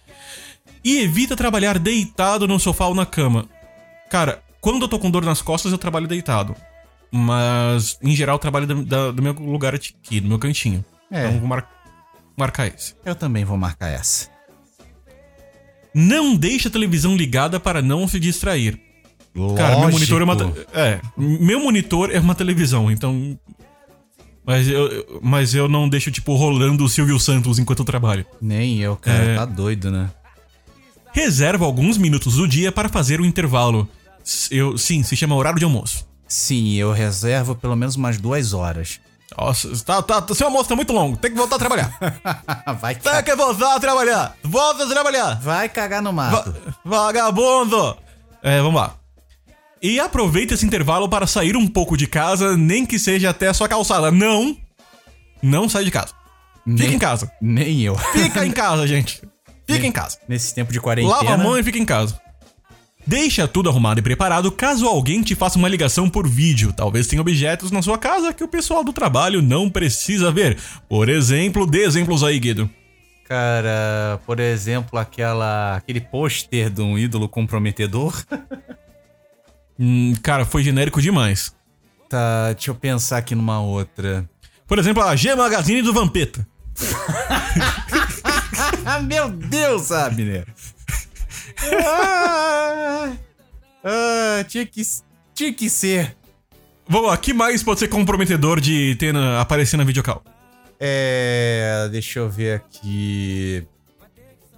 E 0.84 0.98
evita 1.00 1.34
trabalhar 1.36 1.78
deitado 1.78 2.46
no 2.46 2.58
sofá 2.60 2.86
ou 2.86 2.94
na 2.94 3.06
cama. 3.06 3.46
Cara, 4.10 4.42
quando 4.60 4.82
eu 4.82 4.88
tô 4.88 4.98
com 4.98 5.10
dor 5.10 5.24
nas 5.24 5.40
costas, 5.40 5.72
eu 5.72 5.78
trabalho 5.78 6.06
deitado. 6.06 6.54
Mas, 7.10 7.96
em 8.02 8.14
geral, 8.14 8.34
eu 8.34 8.38
trabalho 8.40 8.66
da- 8.66 8.74
da- 8.74 9.10
do 9.12 9.22
meu 9.22 9.32
lugar 9.32 9.74
aqui, 9.74 10.20
do 10.20 10.28
meu 10.28 10.38
cantinho. 10.38 10.84
É. 11.10 11.26
Então, 11.26 11.38
vou 11.38 11.48
mar- 11.48 11.70
marcar 12.36 12.66
esse. 12.66 12.94
Eu 13.04 13.14
também 13.14 13.44
vou 13.44 13.56
marcar 13.56 13.88
essa. 13.88 14.28
Não 15.94 16.34
deixe 16.34 16.68
a 16.68 16.70
televisão 16.70 17.16
ligada 17.16 17.60
para 17.60 17.80
não 17.80 18.08
se 18.08 18.18
distrair. 18.18 18.80
Cara, 19.56 19.78
meu 19.80 19.90
monitor 19.90 20.20
é 20.20 20.24
uma. 20.24 20.54
É, 20.72 21.00
meu 21.16 21.60
monitor 21.60 22.10
é 22.12 22.20
uma 22.20 22.34
televisão, 22.34 22.90
então. 22.90 23.38
Mas 24.46 24.68
eu, 24.68 24.86
eu- 24.88 25.20
mas 25.22 25.54
eu 25.54 25.68
não 25.68 25.88
deixo, 25.88 26.10
tipo, 26.10 26.34
rolando 26.34 26.84
o 26.84 26.88
Silvio 26.88 27.18
Santos 27.18 27.58
enquanto 27.58 27.78
eu 27.80 27.84
trabalho. 27.84 28.26
Nem 28.40 28.80
eu, 28.80 28.96
cara. 28.96 29.24
É. 29.24 29.34
Tá 29.36 29.44
doido, 29.44 29.90
né? 29.90 30.10
Reserva 31.14 31.64
alguns 31.64 31.96
minutos 31.96 32.34
do 32.34 32.46
dia 32.48 32.70
para 32.72 32.88
fazer 32.88 33.20
o 33.20 33.24
intervalo. 33.24 33.88
Eu, 34.50 34.76
sim, 34.76 35.02
se 35.02 35.16
chama 35.16 35.36
horário 35.36 35.58
de 35.58 35.64
almoço. 35.64 36.06
Sim, 36.26 36.74
eu 36.74 36.92
reservo 36.92 37.54
pelo 37.54 37.76
menos 37.76 37.94
umas 37.94 38.18
duas 38.18 38.52
horas. 38.52 38.98
Nossa, 39.38 39.68
tá, 39.84 40.02
tá, 40.02 40.34
seu 40.34 40.46
almoço 40.48 40.68
tá 40.68 40.76
muito 40.76 40.92
longo, 40.92 41.16
tem 41.16 41.30
que 41.30 41.36
voltar 41.36 41.56
a 41.56 41.58
trabalhar. 41.58 41.98
Vai, 42.80 42.94
Tem 42.96 43.12
ca... 43.12 43.22
que 43.22 43.34
voltar 43.36 43.76
a 43.76 43.80
trabalhar. 43.80 44.36
Volta 44.42 44.84
a 44.84 44.88
trabalhar. 44.88 45.40
Vai 45.40 45.68
cagar 45.68 46.02
no 46.02 46.12
mato. 46.12 46.52
Va- 46.84 47.06
vagabundo. 47.06 47.96
É, 48.42 48.60
vamos 48.60 48.80
lá. 48.80 48.94
E 49.80 50.00
aproveita 50.00 50.54
esse 50.54 50.66
intervalo 50.66 51.08
para 51.08 51.26
sair 51.26 51.56
um 51.56 51.66
pouco 51.66 51.96
de 51.96 52.06
casa, 52.06 52.56
nem 52.56 52.84
que 52.84 52.98
seja 52.98 53.30
até 53.30 53.48
a 53.48 53.54
sua 53.54 53.68
calçada. 53.68 54.10
Não. 54.10 54.56
Não 55.42 55.68
sai 55.68 55.84
de 55.84 55.90
casa. 55.90 56.08
Fica 56.64 56.84
Nem- 56.84 56.94
em 56.94 56.98
casa. 56.98 57.30
Nem 57.40 57.80
eu. 57.82 57.96
Fica 58.12 58.44
em 58.46 58.52
casa, 58.52 58.86
gente. 58.88 59.20
Fica 59.66 59.86
em 59.86 59.92
casa. 59.92 60.18
Nesse 60.28 60.54
tempo 60.54 60.72
de 60.72 60.80
quarentena. 60.80 61.14
Lava 61.14 61.34
a 61.34 61.38
mão 61.38 61.58
e 61.58 61.62
fica 61.62 61.78
em 61.78 61.84
casa. 61.84 62.20
Deixa 63.06 63.46
tudo 63.46 63.68
arrumado 63.68 64.00
e 64.00 64.02
preparado 64.02 64.50
caso 64.50 64.86
alguém 64.86 65.22
te 65.22 65.34
faça 65.34 65.58
uma 65.58 65.68
ligação 65.68 66.08
por 66.08 66.26
vídeo. 66.26 66.72
Talvez 66.72 67.06
tenha 67.06 67.20
objetos 67.20 67.70
na 67.70 67.82
sua 67.82 67.98
casa 67.98 68.32
que 68.32 68.42
o 68.42 68.48
pessoal 68.48 68.82
do 68.82 68.92
trabalho 68.92 69.42
não 69.42 69.68
precisa 69.68 70.32
ver. 70.32 70.58
Por 70.88 71.08
exemplo, 71.08 71.66
dê 71.66 71.84
exemplos 71.84 72.24
aí, 72.24 72.38
Guido. 72.38 72.70
Cara, 73.28 74.20
por 74.26 74.40
exemplo, 74.40 74.98
aquela 74.98 75.76
aquele 75.76 76.00
pôster 76.00 76.70
de 76.70 76.80
um 76.80 76.98
ídolo 76.98 77.28
comprometedor. 77.28 78.14
Hum, 79.76 80.14
cara, 80.22 80.44
foi 80.44 80.62
genérico 80.62 81.02
demais. 81.02 81.52
Tá, 82.08 82.52
deixa 82.52 82.70
eu 82.70 82.76
pensar 82.76 83.18
aqui 83.18 83.34
numa 83.34 83.60
outra. 83.60 84.24
Por 84.68 84.78
exemplo, 84.78 85.02
a 85.02 85.16
G 85.16 85.34
Magazine 85.34 85.82
do 85.82 85.92
Vampeta. 85.92 86.46
Ah, 88.86 89.00
meu 89.00 89.30
Deus, 89.30 89.90
Abner! 89.90 90.46
ah, 91.84 93.12
ah, 93.82 94.44
tinha 94.46 94.66
que, 94.66 94.82
tinha 95.34 95.52
que 95.54 95.70
ser. 95.70 96.14
Vamos 96.86 97.08
lá, 97.08 97.16
que 97.16 97.32
mais 97.32 97.62
pode 97.62 97.80
ser 97.80 97.88
comprometedor 97.88 98.60
de 98.60 98.94
ter 98.96 99.12
na, 99.12 99.40
aparecer 99.40 99.78
na 99.78 99.84
videocall? 99.84 100.22
É. 100.78 101.88
Deixa 101.90 102.18
eu 102.18 102.28
ver 102.28 102.56
aqui. 102.56 103.66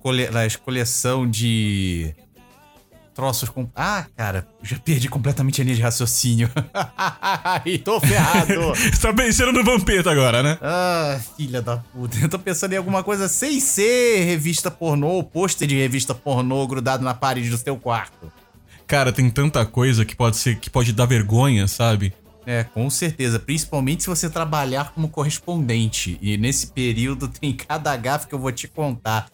Cole, 0.02 0.28
coleção 0.64 1.28
de. 1.28 2.14
Troços 3.16 3.48
com. 3.48 3.66
Ah, 3.74 4.04
cara, 4.14 4.46
já 4.62 4.78
perdi 4.78 5.08
completamente 5.08 5.62
a 5.62 5.64
linha 5.64 5.74
de 5.74 5.80
raciocínio. 5.80 6.50
e 7.64 7.78
tô 7.80 7.98
ferrado. 7.98 8.74
Você 8.74 8.90
tá 9.00 9.10
pensando 9.10 9.54
no 9.54 9.64
Vampeta 9.64 10.10
agora, 10.10 10.42
né? 10.42 10.58
Ah, 10.60 11.18
filha 11.34 11.62
da 11.62 11.78
puta. 11.78 12.18
Eu 12.18 12.28
tô 12.28 12.38
pensando 12.38 12.74
em 12.74 12.76
alguma 12.76 13.02
coisa 13.02 13.26
sem 13.26 13.58
ser 13.58 14.22
revista 14.24 14.70
pornô 14.70 15.08
ou 15.08 15.24
pôster 15.24 15.66
de 15.66 15.74
revista 15.74 16.14
pornô 16.14 16.66
grudado 16.66 17.02
na 17.02 17.14
parede 17.14 17.48
do 17.48 17.56
seu 17.56 17.78
quarto. 17.78 18.30
Cara, 18.86 19.10
tem 19.10 19.30
tanta 19.30 19.64
coisa 19.64 20.04
que 20.04 20.14
pode 20.14 20.36
ser 20.36 20.56
que 20.56 20.68
pode 20.68 20.92
dar 20.92 21.06
vergonha, 21.06 21.66
sabe? 21.66 22.12
É, 22.44 22.64
com 22.64 22.90
certeza. 22.90 23.38
Principalmente 23.38 24.02
se 24.02 24.10
você 24.10 24.28
trabalhar 24.28 24.92
como 24.92 25.08
correspondente. 25.08 26.18
E 26.20 26.36
nesse 26.36 26.66
período 26.66 27.28
tem 27.28 27.54
cada 27.54 27.96
gafe 27.96 28.26
que 28.26 28.34
eu 28.34 28.38
vou 28.38 28.52
te 28.52 28.68
contar. 28.68 29.28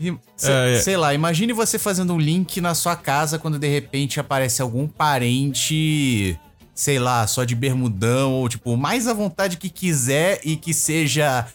E, 0.00 0.14
se- 0.36 0.50
É, 0.50 0.74
é. 0.76 0.80
Sei 0.80 0.96
lá, 0.96 1.12
imagine 1.12 1.52
você 1.52 1.78
fazendo 1.78 2.14
um 2.14 2.18
link 2.18 2.60
na 2.60 2.74
sua 2.74 2.96
casa 2.96 3.38
quando 3.38 3.58
de 3.58 3.68
repente 3.68 4.18
aparece 4.18 4.62
algum 4.62 4.88
parente, 4.88 6.38
sei 6.74 6.98
lá, 6.98 7.26
só 7.26 7.44
de 7.44 7.54
bermudão, 7.54 8.32
ou 8.32 8.48
tipo, 8.48 8.76
mais 8.76 9.06
à 9.06 9.12
vontade 9.12 9.56
que 9.58 9.68
quiser 9.68 10.40
e 10.44 10.56
que 10.56 10.72
seja 10.72 11.46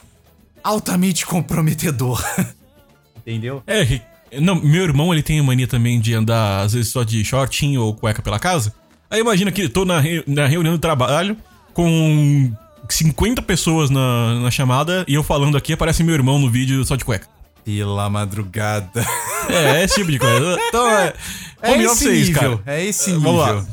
altamente 0.64 1.26
comprometedor. 1.26 2.24
Entendeu? 3.18 3.64
É, 3.66 4.00
não, 4.40 4.56
meu 4.56 4.84
irmão 4.84 5.12
ele 5.14 5.24
tem 5.24 5.40
a 5.40 5.44
mania 5.44 5.68
também 5.68 6.00
de 6.00 6.14
andar 6.14 6.62
às 6.62 6.74
vezes 6.74 6.92
só 6.92 7.04
de 7.04 7.24
shortinho 7.26 7.82
ou 7.82 7.94
cueca 7.96 8.22
pela 8.22 8.38
casa. 8.40 8.74
Aí 9.10 9.20
imagina 9.20 9.52
que 9.52 9.68
tô 9.70 9.86
na, 9.86 10.00
re- 10.00 10.24
na 10.28 10.46
reunião 10.46 10.74
do 10.76 10.80
trabalho 10.80 11.36
com 11.74 12.52
50 12.90 13.42
pessoas 13.42 13.90
na, 13.90 14.40
na 14.42 14.52
chamada 14.52 15.04
e 15.08 15.14
eu 15.16 15.24
falando 15.24 15.58
aqui 15.58 15.74
aparece 15.74 16.04
meu 16.04 16.14
irmão 16.14 16.38
no 16.38 16.50
vídeo 16.50 16.84
só 16.86 16.96
de 16.96 17.04
cueca. 17.06 17.28
Pela 17.66 18.10
madrugada. 18.10 19.06
É, 19.50 19.82
é 19.82 19.84
esse 19.84 19.96
tipo 19.96 20.12
de 20.12 20.20
coisa. 20.20 20.58
Então 20.70 20.88
é. 20.90 21.14
É 21.62 21.72
home 21.72 21.84
esse 21.84 21.94
office 21.94 22.08
é 22.08 22.14
isso, 22.16 22.32
nível, 22.34 22.58
cara. 22.60 22.78
é 22.78 22.86
esse 22.86 23.12
Vamos 23.14 23.40
lá. 23.40 23.54
nível. 23.56 23.68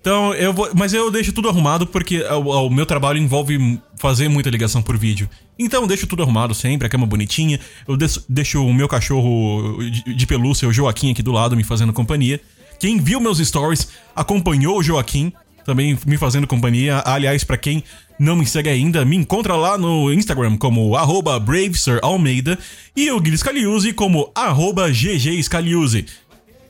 Então, 0.00 0.32
eu 0.34 0.52
vou. 0.52 0.70
Mas 0.74 0.94
eu 0.94 1.10
deixo 1.10 1.32
tudo 1.32 1.48
arrumado 1.48 1.86
porque 1.86 2.22
o, 2.22 2.66
o 2.66 2.70
meu 2.70 2.86
trabalho 2.86 3.18
envolve 3.18 3.78
fazer 3.96 4.28
muita 4.28 4.48
ligação 4.48 4.80
por 4.80 4.96
vídeo. 4.96 5.28
Então 5.58 5.82
eu 5.82 5.88
deixo 5.88 6.06
tudo 6.06 6.22
arrumado 6.22 6.54
sempre, 6.54 6.86
a 6.86 6.90
cama 6.90 7.04
bonitinha. 7.06 7.58
Eu 7.86 7.96
des- 7.96 8.24
deixo 8.28 8.64
o 8.64 8.72
meu 8.72 8.86
cachorro 8.88 9.78
de, 9.82 10.14
de 10.14 10.26
pelúcia, 10.26 10.68
o 10.68 10.72
Joaquim, 10.72 11.10
aqui 11.10 11.22
do 11.22 11.32
lado, 11.32 11.56
me 11.56 11.64
fazendo 11.64 11.92
companhia. 11.92 12.40
Quem 12.78 13.00
viu 13.00 13.20
meus 13.20 13.38
stories 13.38 13.88
acompanhou 14.14 14.78
o 14.78 14.82
Joaquim, 14.82 15.32
também 15.68 15.98
me 16.06 16.16
fazendo 16.16 16.46
companhia. 16.46 17.02
Aliás, 17.04 17.44
pra 17.44 17.58
quem 17.58 17.84
não 18.18 18.34
me 18.34 18.46
segue 18.46 18.70
ainda, 18.70 19.04
me 19.04 19.16
encontra 19.16 19.54
lá 19.54 19.76
no 19.76 20.10
Instagram 20.10 20.56
como 20.56 20.96
arroba 20.96 21.38
BraveSirAlmeida 21.38 22.58
e 22.96 23.10
o 23.10 23.20
Guilherme 23.20 23.36
Scaliuzzi 23.36 23.92
como 23.92 24.32
arroba 24.34 24.90
GGScaliuzzi. 24.90 26.06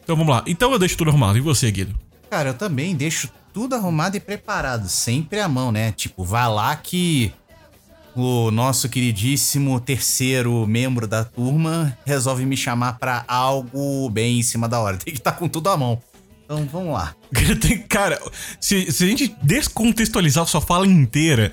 Então 0.02 0.16
vamos 0.16 0.34
lá. 0.34 0.42
Então 0.48 0.72
eu 0.72 0.80
deixo 0.80 0.96
tudo 0.96 1.10
arrumado. 1.10 1.38
E 1.38 1.40
você, 1.40 1.70
Guido? 1.70 1.94
Cara, 2.28 2.50
eu 2.50 2.54
também 2.54 2.96
deixo 2.96 3.30
tudo 3.54 3.76
arrumado 3.76 4.16
e 4.16 4.20
preparado, 4.20 4.88
sempre 4.88 5.38
à 5.38 5.48
mão, 5.48 5.70
né? 5.70 5.92
Tipo, 5.92 6.24
vá 6.24 6.48
lá 6.48 6.74
que 6.74 7.32
o 8.16 8.50
nosso 8.50 8.88
queridíssimo 8.88 9.78
terceiro 9.78 10.66
membro 10.66 11.06
da 11.06 11.24
turma 11.24 11.96
resolve 12.04 12.44
me 12.44 12.56
chamar 12.56 12.98
pra 12.98 13.24
algo 13.28 14.10
bem 14.10 14.40
em 14.40 14.42
cima 14.42 14.68
da 14.68 14.80
hora. 14.80 14.96
Tem 14.98 15.14
que 15.14 15.20
estar 15.20 15.32
com 15.32 15.48
tudo 15.48 15.70
à 15.70 15.76
mão. 15.76 16.02
Então 16.50 16.64
vamos 16.72 16.94
lá. 16.94 17.14
Cara, 17.90 18.18
se, 18.58 18.90
se 18.90 19.04
a 19.04 19.06
gente 19.06 19.36
descontextualizar 19.42 20.46
sua 20.46 20.62
fala 20.62 20.86
inteira, 20.86 21.52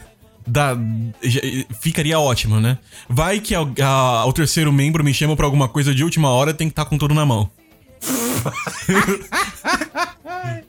já- 1.21 1.41
ficaria 1.81 2.17
ótimo, 2.17 2.61
né? 2.61 2.77
Vai 3.09 3.41
que 3.41 3.53
a- 3.53 3.67
a- 3.83 4.25
o 4.25 4.31
terceiro 4.31 4.71
membro 4.71 5.03
me 5.03 5.13
chama 5.13 5.35
pra 5.35 5.45
alguma 5.45 5.67
coisa 5.67 5.93
de 5.93 6.01
última 6.01 6.29
hora, 6.29 6.53
tem 6.53 6.69
que 6.69 6.71
estar 6.71 6.85
com 6.85 6.97
tudo 6.97 7.13
na 7.13 7.25
mão. 7.25 7.51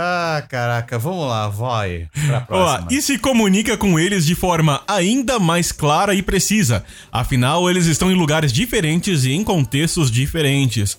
Ah, 0.00 0.44
caraca, 0.48 0.96
vamos 0.98 1.26
lá, 1.28 1.48
vai. 1.48 2.08
Pra 2.26 2.46
Ó, 2.50 2.78
e 2.90 3.02
se 3.02 3.18
comunica 3.18 3.76
com 3.76 3.98
eles 3.98 4.24
de 4.24 4.34
forma 4.36 4.80
ainda 4.86 5.40
mais 5.40 5.72
clara 5.72 6.14
e 6.14 6.22
precisa. 6.22 6.84
Afinal, 7.10 7.68
eles 7.68 7.86
estão 7.86 8.10
em 8.10 8.14
lugares 8.14 8.52
diferentes 8.52 9.24
e 9.24 9.32
em 9.32 9.42
contextos 9.42 10.08
diferentes. 10.10 10.98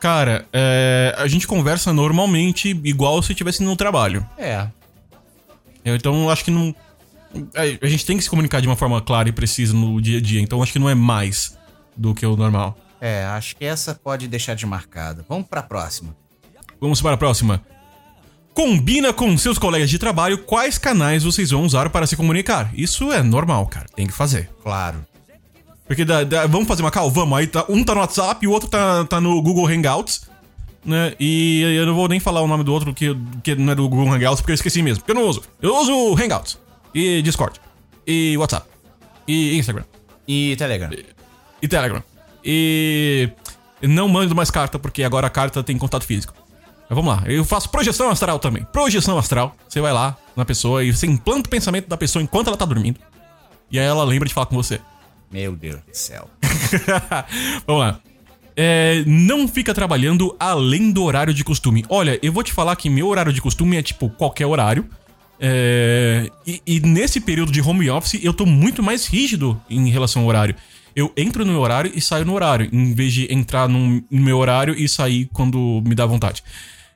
Cara, 0.00 0.46
é, 0.52 1.14
a 1.18 1.26
gente 1.26 1.46
conversa 1.46 1.92
normalmente 1.92 2.68
igual 2.84 3.20
se 3.22 3.32
estivesse 3.32 3.62
no 3.62 3.74
trabalho. 3.76 4.24
É. 4.38 4.66
Eu, 5.84 5.96
Então, 5.96 6.28
acho 6.30 6.44
que 6.44 6.50
não. 6.50 6.74
a- 7.54 7.84
A 7.84 7.88
gente 7.88 8.06
tem 8.06 8.16
que 8.16 8.22
se 8.22 8.30
comunicar 8.30 8.60
de 8.60 8.68
uma 8.68 8.76
forma 8.76 9.00
clara 9.00 9.28
e 9.28 9.32
precisa 9.32 9.74
no 9.74 10.00
dia 10.00 10.18
a 10.18 10.20
dia. 10.20 10.40
Então, 10.40 10.62
acho 10.62 10.72
que 10.72 10.78
não 10.78 10.88
é 10.88 10.94
mais 10.94 11.56
do 11.96 12.14
que 12.14 12.24
o 12.24 12.36
normal. 12.36 12.76
É, 13.00 13.24
acho 13.26 13.56
que 13.56 13.64
essa 13.64 13.94
pode 13.94 14.26
deixar 14.28 14.54
de 14.54 14.66
marcada. 14.66 15.24
Vamos 15.28 15.46
pra 15.48 15.62
próxima. 15.62 16.14
Vamos 16.80 17.00
para 17.02 17.14
a 17.14 17.18
próxima. 17.18 17.62
Combina 18.54 19.12
com 19.12 19.36
seus 19.38 19.56
colegas 19.58 19.88
de 19.88 19.98
trabalho 19.98 20.38
quais 20.38 20.78
canais 20.78 21.22
vocês 21.22 21.50
vão 21.50 21.62
usar 21.62 21.90
para 21.90 22.06
se 22.08 22.16
comunicar. 22.16 22.70
Isso 22.74 23.12
é 23.12 23.22
normal, 23.22 23.66
cara. 23.66 23.86
Tem 23.94 24.06
que 24.06 24.12
fazer. 24.12 24.50
Claro. 24.62 25.04
Porque 25.88 26.04
da- 26.04 26.22
da- 26.22 26.46
vamos 26.46 26.68
fazer 26.68 26.82
uma 26.82 26.90
call? 26.90 27.10
Vamos. 27.10 27.36
Aí 27.38 27.46
tá- 27.48 27.64
um 27.68 27.82
tá 27.82 27.94
no 27.94 28.00
WhatsApp 28.00 28.44
e 28.44 28.46
o 28.48 28.52
outro 28.52 28.68
tá, 28.68 29.04
tá 29.06 29.20
no 29.20 29.40
Google 29.42 29.66
Hangouts. 29.66 30.28
Né? 30.84 31.14
E 31.18 31.62
eu 31.76 31.84
não 31.86 31.94
vou 31.94 32.06
nem 32.08 32.20
falar 32.20 32.40
o 32.40 32.46
nome 32.46 32.62
do 32.62 32.72
outro 32.72 32.94
que, 32.94 33.16
que 33.42 33.54
não 33.56 33.72
é 33.72 33.74
do 33.74 33.88
Google 33.88 34.12
Hangouts, 34.12 34.40
porque 34.40 34.52
eu 34.52 34.54
esqueci 34.54 34.82
mesmo. 34.82 35.02
Porque 35.02 35.10
eu 35.18 35.22
não 35.22 35.28
uso. 35.28 35.42
Eu 35.60 35.74
uso 35.76 36.14
Hangouts. 36.22 36.58
E 36.94 37.20
Discord. 37.22 37.58
E 38.06 38.36
WhatsApp. 38.38 38.66
E 39.26 39.56
Instagram. 39.58 39.84
E 40.26 40.54
Telegram. 40.56 40.90
E 41.60 41.68
Telegram. 41.68 42.02
E. 42.44 43.30
Não 43.82 44.08
mando 44.08 44.34
mais 44.34 44.50
carta, 44.50 44.78
porque 44.78 45.02
agora 45.02 45.26
a 45.26 45.30
carta 45.30 45.62
tem 45.62 45.76
contato 45.78 46.04
físico. 46.04 46.34
Mas 46.88 46.96
vamos 46.96 47.14
lá. 47.14 47.22
Eu 47.26 47.44
faço 47.44 47.68
projeção 47.68 48.08
astral 48.10 48.38
também. 48.38 48.64
Projeção 48.72 49.18
astral. 49.18 49.54
Você 49.68 49.80
vai 49.80 49.92
lá 49.92 50.16
na 50.34 50.44
pessoa 50.44 50.82
e 50.82 50.92
você 50.92 51.06
implanta 51.06 51.46
o 51.46 51.50
pensamento 51.50 51.86
da 51.88 51.96
pessoa 51.96 52.22
enquanto 52.22 52.48
ela 52.48 52.56
tá 52.56 52.64
dormindo. 52.64 52.98
E 53.70 53.78
aí 53.78 53.84
ela 53.86 54.04
lembra 54.04 54.26
de 54.26 54.34
falar 54.34 54.46
com 54.46 54.56
você. 54.56 54.80
Meu 55.30 55.54
Deus 55.54 55.76
do 55.76 55.94
céu. 55.94 56.30
Vamos 57.66 57.82
lá. 57.82 58.00
É, 58.56 59.04
não 59.06 59.46
fica 59.46 59.72
trabalhando 59.72 60.34
além 60.38 60.90
do 60.90 61.04
horário 61.04 61.32
de 61.32 61.44
costume. 61.44 61.84
Olha, 61.88 62.18
eu 62.22 62.32
vou 62.32 62.42
te 62.42 62.52
falar 62.52 62.74
que 62.74 62.90
meu 62.90 63.06
horário 63.06 63.32
de 63.32 63.40
costume 63.40 63.76
é 63.76 63.82
tipo 63.82 64.08
qualquer 64.10 64.46
horário. 64.46 64.84
É, 65.40 66.28
e, 66.44 66.60
e 66.66 66.80
nesse 66.80 67.20
período 67.20 67.52
de 67.52 67.60
home 67.60 67.88
office 67.88 68.18
eu 68.20 68.34
tô 68.34 68.44
muito 68.44 68.82
mais 68.82 69.06
rígido 69.06 69.60
em 69.70 69.88
relação 69.88 70.22
ao 70.22 70.28
horário. 70.28 70.56
Eu 70.96 71.12
entro 71.16 71.44
no 71.44 71.52
meu 71.52 71.60
horário 71.60 71.92
e 71.94 72.00
saio 72.00 72.24
no 72.24 72.34
horário, 72.34 72.68
em 72.72 72.92
vez 72.92 73.12
de 73.12 73.32
entrar 73.32 73.68
no 73.68 74.02
meu 74.10 74.38
horário 74.38 74.74
e 74.76 74.88
sair 74.88 75.30
quando 75.32 75.80
me 75.86 75.94
dá 75.94 76.04
vontade. 76.04 76.42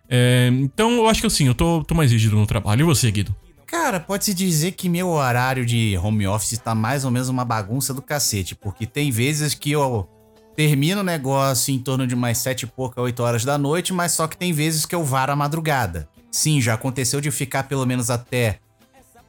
É, 0.09 0.51
então 0.53 0.91
eu 0.97 1.09
acho 1.09 1.21
que 1.21 1.27
assim, 1.29 1.47
eu 1.47 1.55
tô, 1.55 1.85
tô 1.85 1.95
mais 1.95 2.11
rígido 2.11 2.35
no 2.35 2.47
trabalho. 2.47 2.81
E 2.81 2.85
você, 2.85 3.09
Guido? 3.11 3.35
Cara, 3.73 3.99
pode-se 3.99 4.35
dizer 4.35 4.73
que 4.73 4.87
meu 4.87 5.09
horário 5.09 5.65
de 5.65 5.97
home 5.97 6.27
office 6.27 6.59
tá 6.59 6.75
mais 6.75 7.07
ou 7.07 7.11
menos 7.11 7.31
uma 7.31 7.43
bagunça 7.43 7.95
do 7.95 8.03
cacete, 8.03 8.55
porque 8.55 8.85
tem 8.87 9.11
vezes 9.11 9.55
que 9.55 9.73
eu 9.73 10.07
termino 10.55 11.01
o 11.01 11.05
negócio 11.05 11.73
em 11.73 11.79
torno 11.79 12.07
de 12.07 12.15
mais 12.15 12.37
sete 12.37 12.65
e 12.65 12.67
pouca, 12.67 13.01
oito 13.01 13.23
horas 13.23 13.47
da 13.47 13.57
noite, 13.57 13.91
mas 13.91 14.13
só 14.13 14.29
que 14.29 14.37
tem 14.37 14.53
vezes 14.53 14.85
que 14.85 14.95
eu 14.95 15.03
varo 15.03 15.33
a 15.33 15.37
madrugada. 15.37 16.07
Sim, 16.31 16.61
já 16.61 16.75
aconteceu 16.75 17.19
de 17.19 17.31
ficar 17.31 17.63
pelo 17.63 17.87
menos 17.87 18.11
até 18.11 18.59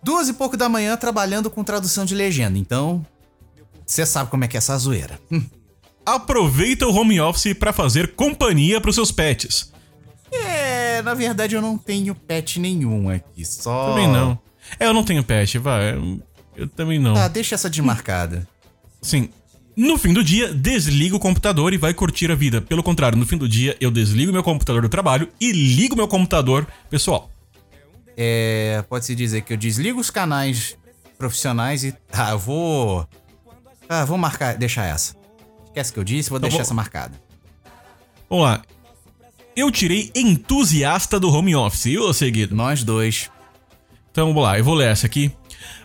duas 0.04 0.28
e 0.28 0.34
pouco 0.34 0.58
da 0.58 0.68
manhã 0.68 0.98
trabalhando 0.98 1.50
com 1.50 1.64
tradução 1.64 2.04
de 2.04 2.14
legenda, 2.14 2.60
então 2.60 3.04
você 3.86 4.06
sabe 4.06 4.30
como 4.30 4.44
é 4.44 4.48
que 4.50 4.58
é 4.58 4.60
essa 4.60 4.78
zoeira. 4.78 5.18
Aproveita 6.06 6.86
o 6.86 6.94
home 6.94 7.18
office 7.22 7.54
pra 7.54 7.72
fazer 7.72 8.14
companhia 8.14 8.82
pros 8.82 8.96
seus 8.96 9.10
pets. 9.10 9.72
Na 11.04 11.14
verdade 11.14 11.56
eu 11.56 11.62
não 11.62 11.78
tenho 11.78 12.16
pet 12.16 12.60
nenhum 12.60 13.10
aqui, 13.10 13.46
só... 13.46 13.90
Também 13.90 14.08
não. 14.08 14.40
É, 14.80 14.88
eu 14.88 14.94
não 14.94 15.04
tenho 15.04 15.24
pet, 15.24 15.58
vai. 15.58 15.96
Eu 16.56 16.68
também 16.68 17.00
não. 17.00 17.16
Ah, 17.16 17.28
deixa 17.28 17.56
essa 17.56 17.70
desmarcada. 17.70 18.48
Sim. 19.02 19.30
No 19.76 19.98
fim 19.98 20.14
do 20.14 20.24
dia, 20.24 20.54
desliga 20.54 21.16
o 21.16 21.20
computador 21.20 21.74
e 21.74 21.78
vai 21.78 21.94
curtir 21.94 22.32
a 22.32 22.36
vida. 22.36 22.62
Pelo 22.62 22.84
contrário, 22.84 23.18
no 23.18 23.26
fim 23.26 23.38
do 23.38 23.50
dia, 23.50 23.76
eu 23.82 23.90
desligo 23.90 24.32
meu 24.32 24.44
computador 24.44 24.84
do 24.84 24.90
trabalho 24.90 25.28
e 25.42 25.52
ligo 25.52 25.96
meu 25.96 26.08
computador 26.08 26.68
pessoal. 26.90 27.30
É, 28.16 28.84
pode-se 28.88 29.16
dizer 29.16 29.42
que 29.42 29.52
eu 29.54 29.58
desligo 29.58 30.00
os 30.00 30.12
canais 30.12 30.78
profissionais 31.18 31.84
e. 31.84 31.92
Tá, 31.92 32.32
eu 32.32 32.40
vou. 32.40 33.08
Ah, 33.90 34.06
vou 34.06 34.18
marcar. 34.18 34.56
Deixar 34.56 34.86
essa. 34.86 35.16
Esquece 35.66 35.92
que 35.92 36.00
eu 36.00 36.04
disse, 36.04 36.30
vou 36.30 36.40
deixar 36.40 36.58
vou- 36.58 36.62
essa 36.62 36.74
marcada. 36.74 37.20
Vamos 38.30 38.46
lá. 38.46 38.62
Eu 39.56 39.70
tirei 39.70 40.12
entusiasta 40.16 41.20
do 41.20 41.32
home 41.32 41.56
office. 41.56 41.86
E 41.86 41.98
você, 41.98 42.30
Guido? 42.32 42.56
Nós 42.56 42.84
dois. 42.84 43.30
Então 44.12 44.28
vamos 44.28 44.44
lá, 44.44 44.58
eu 44.58 44.64
vou 44.64 44.74
ler 44.74 44.90
essa 44.90 45.06
aqui. 45.06 45.32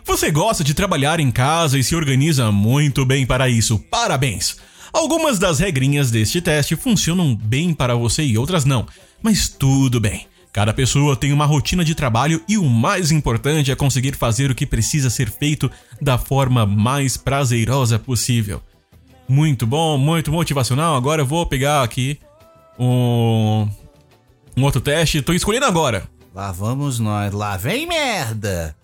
Você 0.05 0.31
gosta 0.31 0.63
de 0.63 0.73
trabalhar 0.73 1.19
em 1.19 1.31
casa 1.31 1.77
e 1.77 1.83
se 1.83 1.95
organiza 1.95 2.51
muito 2.51 3.05
bem 3.05 3.25
para 3.25 3.47
isso. 3.47 3.77
Parabéns! 3.77 4.57
Algumas 4.91 5.37
das 5.37 5.59
regrinhas 5.59 6.09
deste 6.09 6.41
teste 6.41 6.75
funcionam 6.75 7.35
bem 7.35 7.73
para 7.73 7.95
você 7.95 8.23
e 8.23 8.37
outras 8.37 8.65
não, 8.65 8.87
mas 9.21 9.47
tudo 9.47 9.99
bem. 9.99 10.25
Cada 10.51 10.73
pessoa 10.73 11.15
tem 11.15 11.31
uma 11.31 11.45
rotina 11.45 11.85
de 11.85 11.93
trabalho 11.93 12.41
e 12.47 12.57
o 12.57 12.65
mais 12.65 13.11
importante 13.11 13.71
é 13.71 13.75
conseguir 13.75 14.15
fazer 14.15 14.49
o 14.49 14.55
que 14.55 14.65
precisa 14.65 15.11
ser 15.11 15.29
feito 15.29 15.69
da 16.01 16.17
forma 16.17 16.65
mais 16.65 17.15
prazerosa 17.17 17.99
possível. 17.99 18.61
Muito 19.27 19.67
bom, 19.67 19.95
muito 19.95 20.31
motivacional. 20.31 20.95
Agora 20.95 21.21
eu 21.21 21.25
vou 21.25 21.45
pegar 21.45 21.83
aqui 21.83 22.19
um, 22.79 23.67
um 24.57 24.63
outro 24.63 24.79
teste. 24.81 25.21
Tô 25.21 25.33
escolhendo 25.33 25.65
agora. 25.65 26.09
Lá 26.33 26.51
vamos 26.51 26.99
nós. 26.99 27.33
Lá 27.33 27.57
vem 27.57 27.85
merda! 27.85 28.75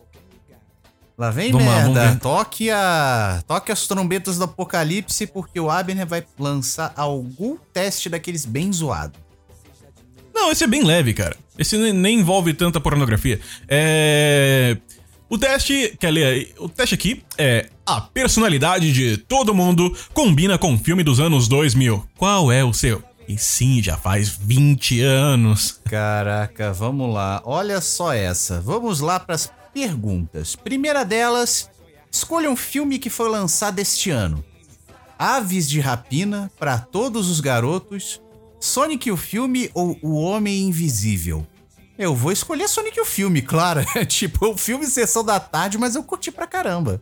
Lá 1.17 1.31
vem 1.31 1.49
Vamos 1.49 1.65
lá, 1.65 1.75
merda. 1.75 2.11
ver. 2.11 2.19
toque 2.19 2.69
a. 2.69 3.41
Toque 3.47 3.71
as 3.71 3.87
trombetas 3.87 4.37
do 4.37 4.43
apocalipse, 4.43 5.25
porque 5.25 5.57
o 5.59 5.69
Abner 5.71 6.05
vai 6.05 6.25
lançar 6.37 6.91
algum 6.95 7.55
teste 7.73 8.09
daqueles 8.09 8.45
bem 8.45 8.71
zoado. 8.73 9.17
Não, 10.33 10.51
esse 10.51 10.65
é 10.65 10.67
bem 10.67 10.83
leve, 10.83 11.13
cara. 11.13 11.37
Esse 11.57 11.77
nem, 11.93 12.19
envolve 12.19 12.53
tanta 12.53 12.81
pornografia. 12.81 13.39
É. 13.65 14.75
O 15.29 15.37
teste. 15.37 15.95
Quer 15.97 16.11
ler? 16.11 16.53
O 16.59 16.67
teste 16.67 16.95
aqui 16.95 17.23
é. 17.37 17.69
A 17.85 18.01
personalidade 18.01 18.91
de 18.91 19.15
todo 19.15 19.55
mundo 19.55 19.95
combina 20.13 20.57
com 20.57 20.73
o 20.73 20.77
filme 20.77 21.01
dos 21.01 21.21
anos 21.21 21.47
2000. 21.47 22.05
Qual 22.17 22.51
é 22.51 22.61
o 22.61 22.73
seu? 22.73 23.01
E 23.27 23.37
sim, 23.37 23.81
já 23.81 23.97
faz 23.97 24.29
20 24.29 25.01
anos. 25.01 25.79
Caraca, 25.85 26.71
vamos 26.71 27.13
lá. 27.13 27.41
Olha 27.43 27.81
só 27.81 28.13
essa. 28.13 28.61
Vamos 28.61 28.99
lá 28.99 29.19
para 29.19 29.35
as 29.35 29.51
perguntas. 29.73 30.55
Primeira 30.55 31.03
delas, 31.03 31.69
escolha 32.11 32.49
um 32.49 32.55
filme 32.55 32.99
que 32.99 33.09
foi 33.09 33.29
lançado 33.29 33.79
este 33.79 34.11
ano. 34.11 34.43
Aves 35.17 35.67
de 35.67 35.79
Rapina 35.79 36.51
para 36.59 36.77
todos 36.77 37.29
os 37.29 37.39
garotos, 37.39 38.21
Sonic 38.59 39.09
o 39.09 39.17
filme 39.17 39.69
ou 39.73 39.97
O 40.01 40.15
Homem 40.15 40.63
Invisível? 40.63 41.45
Eu 41.97 42.13
vou 42.13 42.31
escolher 42.31 42.67
Sonic 42.67 42.99
o 42.99 43.05
filme, 43.05 43.41
claro. 43.41 43.85
tipo, 44.07 44.47
o 44.47 44.57
filme 44.57 44.85
sessão 44.85 45.23
da 45.23 45.39
tarde, 45.39 45.77
mas 45.77 45.95
eu 45.95 46.03
curti 46.03 46.31
pra 46.31 46.45
caramba. 46.45 47.01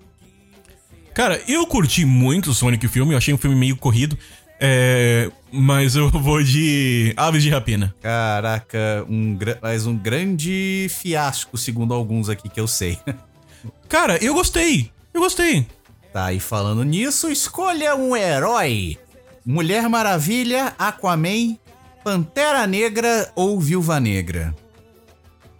Cara, 1.14 1.42
eu 1.48 1.66
curti 1.68 2.06
muito 2.06 2.52
o 2.52 2.54
Sonic 2.54 2.86
o 2.86 2.90
filme, 2.90 3.14
eu 3.14 3.18
achei 3.18 3.34
um 3.34 3.38
filme 3.38 3.56
meio 3.56 3.78
corrido. 3.78 4.18
É. 4.66 5.30
Mas 5.52 5.98
eu 5.98 6.08
vou 6.22 6.42
de 6.42 7.14
Aves 7.18 7.44
de 7.44 7.50
Rapina. 7.50 7.94
Caraca, 8.02 9.06
um, 9.10 9.38
mas 9.62 9.86
um 9.86 9.96
grande 9.96 10.88
fiasco, 10.90 11.58
segundo 11.58 11.94
alguns 11.94 12.30
aqui 12.30 12.48
que 12.48 12.62
eu 12.62 12.68
sei. 12.68 12.98
Cara, 13.90 14.18
eu 14.24 14.34
gostei. 14.34 14.90
Eu 15.14 15.20
gostei. 15.20 15.68
Tá, 16.14 16.32
e 16.32 16.40
falando 16.40 16.84
nisso, 16.84 17.30
escolha 17.30 17.94
um 17.94 18.16
herói: 18.16 18.98
Mulher 19.46 19.90
Maravilha, 19.90 20.74
Aquaman, 20.80 21.58
Pantera 22.02 22.66
Negra 22.66 23.30
ou 23.36 23.60
Viúva 23.60 24.00
Negra? 24.00 24.56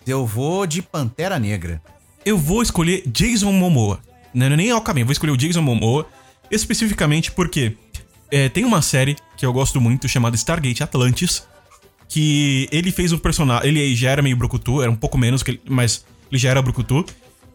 Eu 0.08 0.26
vou 0.26 0.66
de 0.66 0.82
Pantera 0.82 1.38
Negra. 1.38 1.82
Eu 2.26 2.38
vou 2.38 2.62
escolher 2.62 3.04
Jason 3.06 3.52
Momoa. 3.52 4.00
Não 4.34 4.46
é 4.46 4.56
nem 4.56 4.70
eu 4.70 4.82
vou 4.82 5.12
escolher 5.12 5.32
o 5.32 5.38
Jason 5.38 5.62
Momoa. 5.62 6.08
Especificamente 6.50 7.32
porque 7.32 7.78
é, 8.36 8.50
tem 8.50 8.66
uma 8.66 8.82
série 8.82 9.16
que 9.38 9.46
eu 9.46 9.54
gosto 9.54 9.80
muito 9.80 10.08
chamada 10.10 10.36
Stargate 10.36 10.84
Atlantis. 10.84 11.44
Que 12.10 12.68
ele 12.72 12.92
fez 12.92 13.12
um 13.12 13.18
personagem. 13.18 13.70
Ele 13.70 13.96
já 13.96 14.12
era 14.12 14.22
meio 14.22 14.36
Brucutu, 14.38 14.82
era 14.82 14.92
um 14.92 14.96
pouco 14.96 15.18
menos, 15.18 15.42
que 15.42 15.52
ele- 15.52 15.62
mas 15.68 16.06
ele 16.32 16.38
já 16.40 16.50
era 16.50 16.62
Brucutu. 16.62 17.06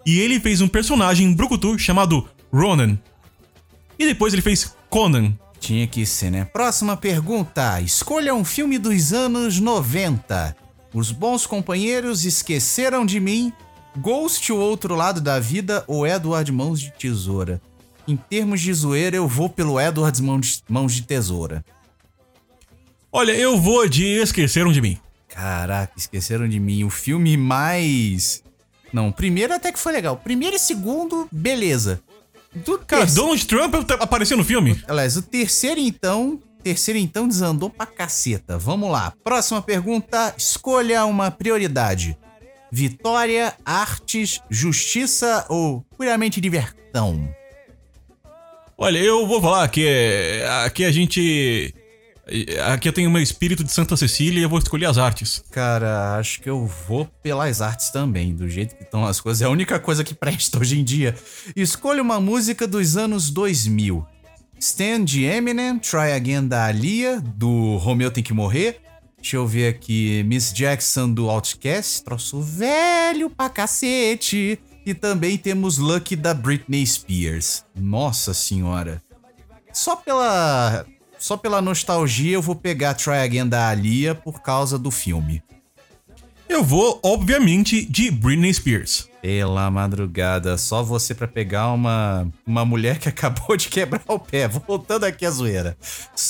E 0.05 0.19
ele 0.19 0.41
fez 0.41 0.61
um 0.61 0.67
personagem 0.69 1.33
Brucutu 1.33 1.79
chamado 1.79 2.27
Ronan. 2.53 2.99
E 3.99 4.07
depois 4.07 4.33
ele 4.33 4.43
fez 4.43 4.75
Conan. 4.89 5.33
Tinha 5.61 5.87
que 5.87 6.05
ser, 6.07 6.31
né? 6.31 6.45
Próxima 6.45 6.97
pergunta: 6.97 7.81
escolha 7.81 8.35
um 8.35 8.45
filme 8.45 8.79
dos 8.79 9.13
anos 9.13 9.61
90. 9.61 10.57
Os 10.95 11.11
Bons 11.13 11.47
Companheiros 11.47 12.25
Esqueceram 12.25 13.05
de 13.05 13.21
Mim, 13.21 13.53
Ghost, 13.99 14.51
O 14.53 14.57
Outro 14.57 14.95
Lado 14.95 15.21
da 15.21 15.39
Vida 15.39 15.85
ou 15.87 16.07
Edward 16.07 16.51
Mãos 16.51 16.81
de 16.81 16.91
Tesoura? 16.93 17.61
Em 18.09 18.17
termos 18.17 18.61
de 18.63 18.73
zoeira, 18.73 19.15
eu 19.17 19.29
vou 19.29 19.51
pelo 19.51 19.79
Edward 19.79 20.23
Mãos 20.23 20.41
de, 20.47 20.63
Mãos 20.69 20.95
de 20.95 21.03
Tesoura. 21.03 21.63
Olha, 23.13 23.33
eu 23.33 23.61
vou 23.61 23.87
de 23.87 24.05
Esqueceram 24.05 24.73
de 24.73 24.81
Mim. 24.81 24.99
Caraca, 25.29 25.93
esqueceram 25.97 26.49
de 26.49 26.59
mim. 26.59 26.83
O 26.85 26.91
filme 26.91 27.37
mais. 27.37 28.43
Não, 28.93 29.13
primeiro 29.13 29.55
até 29.55 29.71
que 29.71 29.79
foi 29.79 29.93
legal. 29.93 30.17
Primeiro 30.17 30.57
e 30.57 30.59
segundo, 30.59 31.29
beleza. 31.31 32.01
Do 32.55 32.79
Cara, 32.79 33.03
terceiro- 33.03 33.15
Donald 33.29 33.47
Trump 33.47 33.75
apareceu 34.01 34.37
no 34.39 34.45
filme? 34.45 34.83
Aliás, 34.89 35.17
o 35.17 35.23
terceiro 35.23 35.79
então. 35.79 36.41
Terceiro 36.63 36.99
então 36.99 37.29
desandou 37.29 37.69
pra 37.71 37.87
caceta. 37.87 38.59
Vamos 38.59 38.91
lá. 38.91 39.13
Próxima 39.23 39.61
pergunta. 39.63 40.35
Escolha 40.37 41.05
uma 41.05 41.31
prioridade: 41.31 42.17
vitória, 42.73 43.55
artes, 43.65 44.41
justiça 44.51 45.45
ou 45.49 45.83
puramente 45.97 46.41
diversão? 46.41 47.33
Olha, 48.81 48.99
eu 48.99 49.27
vou 49.27 49.43
falar 49.43 49.67
que 49.67 50.41
aqui 50.65 50.85
a 50.85 50.93
gente. 50.93 51.75
Aqui 52.73 52.89
eu 52.89 52.93
tenho 52.93 53.11
meu 53.11 53.21
espírito 53.21 53.65
de 53.65 53.73
Santa 53.73 53.97
Cecília 53.97 54.39
e 54.39 54.43
eu 54.45 54.49
vou 54.49 54.61
escolher 54.61 54.87
as 54.87 54.97
artes. 54.97 55.43
Cara, 55.51 56.17
acho 56.17 56.41
que 56.41 56.49
eu 56.49 56.65
vou 56.87 57.05
pelas 57.21 57.61
artes 57.61 57.91
também, 57.91 58.33
do 58.33 58.49
jeito 58.49 58.77
que 58.77 58.85
estão 58.85 59.05
as 59.05 59.21
coisas. 59.21 59.43
É 59.43 59.47
a 59.47 59.51
única 59.51 59.81
coisa 59.81 60.05
que 60.05 60.15
presta 60.15 60.61
hoje 60.61 60.79
em 60.79 60.85
dia. 60.85 61.17
Escolha 61.57 62.01
uma 62.01 62.21
música 62.21 62.69
dos 62.69 62.97
anos 62.97 63.31
2000. 63.31 64.07
Stand 64.61 65.05
de 65.07 65.25
Eminem, 65.25 65.77
Try 65.81 66.13
Again 66.15 66.47
da 66.47 66.67
Alia, 66.67 67.21
do 67.21 67.79
Romeu 67.79 68.13
Tem 68.13 68.23
Que 68.23 68.33
Morrer. 68.33 68.81
Deixa 69.21 69.35
eu 69.35 69.47
ver 69.47 69.75
aqui, 69.75 70.23
Miss 70.23 70.53
Jackson 70.53 71.13
do 71.13 71.29
Outcast, 71.29 72.05
troço 72.05 72.41
velho 72.41 73.29
pra 73.29 73.49
cacete. 73.49 74.61
E 74.89 74.95
também 74.95 75.37
temos 75.37 75.77
Lucky 75.77 76.17
da 76.17 76.33
Britney 76.33 76.87
Spears. 76.87 77.63
Nossa 77.77 78.33
senhora. 78.33 79.03
Só 79.71 79.95
pela 79.97 80.87
só 81.19 81.37
pela 81.37 81.61
nostalgia 81.61 82.33
eu 82.33 82.41
vou 82.41 82.57
pegar 82.57 82.95
Try 82.95 83.19
Again 83.19 83.47
da 83.47 83.69
Alia 83.69 84.15
por 84.15 84.41
causa 84.41 84.79
do 84.79 84.91
filme. 84.91 85.43
Eu 86.49 86.65
vou, 86.65 86.99
obviamente, 87.03 87.85
de 87.85 88.11
Britney 88.11 88.55
Spears. 88.55 89.11
Pela 89.21 89.71
madrugada, 89.71 90.57
só 90.57 90.83
você 90.83 91.15
pra 91.15 91.29
pegar 91.29 91.71
uma 91.71 92.27
uma 92.47 92.65
mulher 92.65 92.99
que 92.99 93.11
acabou 93.11 93.59
de 93.59 93.69
quebrar 93.69 94.01
o 94.09 94.19
pé. 94.19 94.49
Voltando 94.49 95.05
aqui 95.05 95.27
a 95.27 95.31
zoeira. 95.31 95.77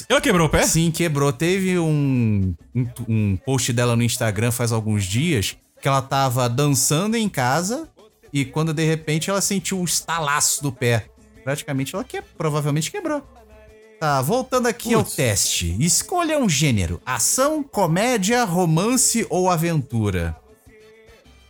Ela 0.08 0.20
quebrou 0.20 0.48
o 0.48 0.50
pé? 0.50 0.66
Sim, 0.66 0.90
quebrou. 0.90 1.32
Teve 1.32 1.78
um, 1.78 2.52
um, 2.74 2.86
um 3.08 3.36
post 3.36 3.72
dela 3.72 3.94
no 3.94 4.02
Instagram 4.02 4.50
faz 4.50 4.72
alguns 4.72 5.04
dias 5.04 5.56
que 5.80 5.86
ela 5.86 6.02
tava 6.02 6.48
dançando 6.48 7.16
em 7.16 7.28
casa 7.28 7.88
e 8.32 8.44
quando 8.44 8.72
de 8.74 8.84
repente 8.84 9.30
ela 9.30 9.40
sentiu 9.40 9.80
um 9.80 9.84
estalaço 9.84 10.62
do 10.62 10.72
pé. 10.72 11.06
Praticamente 11.44 11.94
ela 11.94 12.04
que, 12.04 12.20
provavelmente 12.20 12.90
quebrou. 12.90 13.22
Tá, 14.00 14.22
voltando 14.22 14.66
aqui 14.68 14.94
ao 14.94 15.02
Putz. 15.02 15.16
teste. 15.16 15.76
Escolha 15.80 16.38
um 16.38 16.48
gênero: 16.48 17.00
ação, 17.04 17.62
comédia, 17.62 18.44
romance 18.44 19.26
ou 19.28 19.50
aventura. 19.50 20.36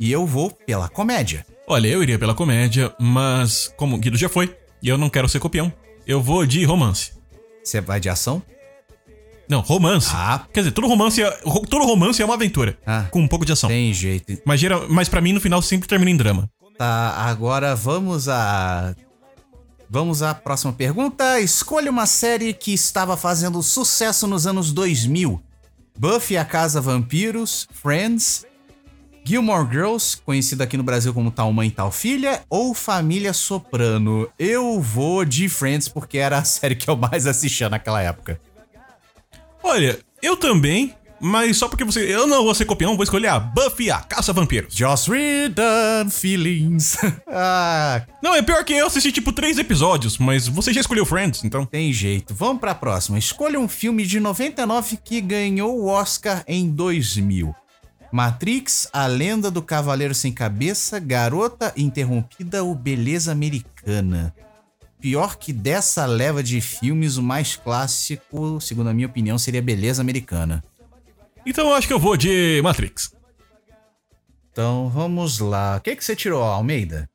E 0.00 0.10
eu 0.10 0.24
vou 0.26 0.50
pela 0.50 0.88
comédia. 0.88 1.44
Olha, 1.66 1.88
eu 1.88 2.02
iria 2.02 2.18
pela 2.18 2.34
comédia, 2.34 2.94
mas 2.98 3.72
como 3.76 3.96
o 3.96 3.98
Guido 3.98 4.16
já 4.16 4.28
foi, 4.28 4.56
e 4.82 4.88
eu 4.88 4.96
não 4.96 5.10
quero 5.10 5.28
ser 5.28 5.40
copião, 5.40 5.70
eu 6.06 6.22
vou 6.22 6.46
de 6.46 6.64
romance. 6.64 7.12
Você 7.62 7.80
vai 7.80 8.00
de 8.00 8.08
ação? 8.08 8.42
Não, 9.48 9.60
romance. 9.60 10.10
Ah. 10.12 10.46
Quer 10.52 10.60
dizer, 10.60 10.72
todo 10.72 10.86
romance 10.86 11.22
é, 11.22 11.30
todo 11.68 11.84
romance 11.84 12.20
é 12.22 12.24
uma 12.24 12.34
aventura, 12.34 12.78
Ah. 12.86 13.06
com 13.10 13.20
um 13.20 13.28
pouco 13.28 13.44
de 13.44 13.52
ação. 13.52 13.68
Tem 13.68 13.92
jeito. 13.92 14.38
Mas, 14.44 14.60
mas 14.88 15.08
para 15.08 15.20
mim, 15.20 15.32
no 15.32 15.40
final, 15.40 15.60
sempre 15.60 15.88
termina 15.88 16.10
em 16.10 16.16
drama. 16.16 16.48
Tá, 16.78 17.12
agora 17.16 17.74
vamos 17.74 18.28
a. 18.28 18.94
Vamos 19.90 20.22
à 20.22 20.32
próxima 20.32 20.72
pergunta. 20.72 21.40
Escolha 21.40 21.90
uma 21.90 22.06
série 22.06 22.54
que 22.54 22.72
estava 22.72 23.16
fazendo 23.16 23.60
sucesso 23.64 24.28
nos 24.28 24.46
anos 24.46 24.70
2000. 24.70 25.42
Buffy 25.98 26.36
a 26.36 26.44
Casa 26.44 26.80
Vampiros, 26.80 27.66
Friends, 27.72 28.46
Gilmore 29.24 29.68
Girls, 29.68 30.18
conhecida 30.24 30.62
aqui 30.62 30.76
no 30.76 30.84
Brasil 30.84 31.12
como 31.12 31.32
Tal 31.32 31.52
Mãe 31.52 31.68
Tal 31.68 31.90
Filha, 31.90 32.42
ou 32.48 32.72
Família 32.72 33.32
Soprano. 33.32 34.28
Eu 34.38 34.80
vou 34.80 35.24
de 35.24 35.48
Friends 35.48 35.88
porque 35.88 36.18
era 36.18 36.38
a 36.38 36.44
série 36.46 36.76
que 36.76 36.88
eu 36.88 36.96
mais 36.96 37.26
assistia 37.26 37.68
naquela 37.68 38.00
época. 38.00 38.40
Olha, 39.64 39.98
eu 40.22 40.36
também, 40.36 40.94
mas 41.20 41.56
só 41.56 41.68
porque 41.68 41.84
você. 41.84 42.00
Eu 42.00 42.26
não 42.26 42.44
vou 42.44 42.54
ser 42.54 42.64
copião, 42.64 42.96
vou 42.96 43.02
escolher 43.02 43.28
a 43.28 43.38
Buffy 43.38 43.90
a 43.90 44.00
Caça 44.00 44.32
Vampiros. 44.32 44.74
Joss 44.74 45.10
Whedon, 45.10 46.10
Feelings. 46.10 46.96
ah, 47.28 48.02
Não, 48.22 48.34
é 48.34 48.42
pior 48.42 48.64
que 48.64 48.72
eu 48.72 48.86
assisti 48.86 49.12
tipo 49.12 49.32
três 49.32 49.58
episódios, 49.58 50.18
mas 50.18 50.46
você 50.46 50.72
já 50.72 50.80
escolheu 50.80 51.04
Friends, 51.04 51.44
então. 51.44 51.66
Tem 51.66 51.92
jeito. 51.92 52.34
Vamos 52.34 52.60
pra 52.60 52.74
próxima. 52.74 53.18
Escolha 53.18 53.58
um 53.58 53.68
filme 53.68 54.04
de 54.04 54.20
99 54.20 54.98
que 55.02 55.20
ganhou 55.20 55.78
o 55.78 55.86
Oscar 55.86 56.44
em 56.46 56.70
2000. 56.70 57.54
Matrix, 58.10 58.88
A 58.92 59.06
Lenda 59.06 59.50
do 59.50 59.60
Cavaleiro 59.60 60.14
Sem 60.14 60.32
Cabeça, 60.32 60.98
Garota 60.98 61.72
Interrompida 61.76 62.64
ou 62.64 62.74
Beleza 62.74 63.32
Americana. 63.32 64.34
Pior 65.00 65.36
que 65.36 65.52
dessa 65.52 66.06
leva 66.06 66.42
de 66.42 66.60
filmes, 66.60 67.16
o 67.18 67.22
mais 67.22 67.54
clássico, 67.54 68.60
segundo 68.60 68.88
a 68.88 68.94
minha 68.94 69.06
opinião, 69.06 69.38
seria 69.38 69.62
Beleza 69.62 70.00
Americana. 70.00 70.64
Então 71.48 71.68
eu 71.68 71.74
acho 71.74 71.86
que 71.86 71.92
eu 71.94 71.98
vou 71.98 72.14
de 72.14 72.60
Matrix. 72.62 73.10
Então 74.52 74.90
vamos 74.90 75.38
lá. 75.38 75.78
O 75.78 75.80
que, 75.80 75.96
que 75.96 76.04
você 76.04 76.14
tirou, 76.14 76.42
Almeida? 76.42 77.08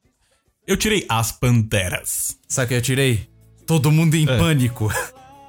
Eu 0.65 0.76
tirei 0.76 1.06
As 1.08 1.32
Panteras. 1.32 2.36
Sabe 2.48 2.65
o 2.65 2.67
que 2.69 2.74
eu 2.74 2.82
tirei? 2.82 3.30
Todo 3.67 3.91
mundo 3.91 4.15
em 4.15 4.26
pânico. 4.26 4.91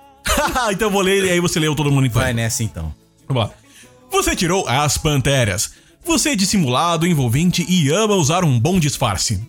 então 0.70 0.88
eu 0.88 0.90
vou 0.90 1.00
ler 1.00 1.24
e 1.24 1.30
aí 1.30 1.40
você 1.40 1.58
leu 1.58 1.74
todo 1.74 1.90
mundo 1.90 2.06
em 2.06 2.10
Vai 2.10 2.24
pânico. 2.24 2.36
nessa 2.36 2.62
então. 2.62 2.94
Vamos 3.26 3.44
lá. 3.44 3.54
Você 4.10 4.36
tirou 4.36 4.68
As 4.68 4.98
Panteras. 4.98 5.72
Você 6.04 6.30
é 6.30 6.36
dissimulado, 6.36 7.06
envolvente 7.06 7.64
e 7.66 7.88
ama 7.90 8.14
usar 8.16 8.44
um 8.44 8.60
bom 8.60 8.78
disfarce. 8.78 9.40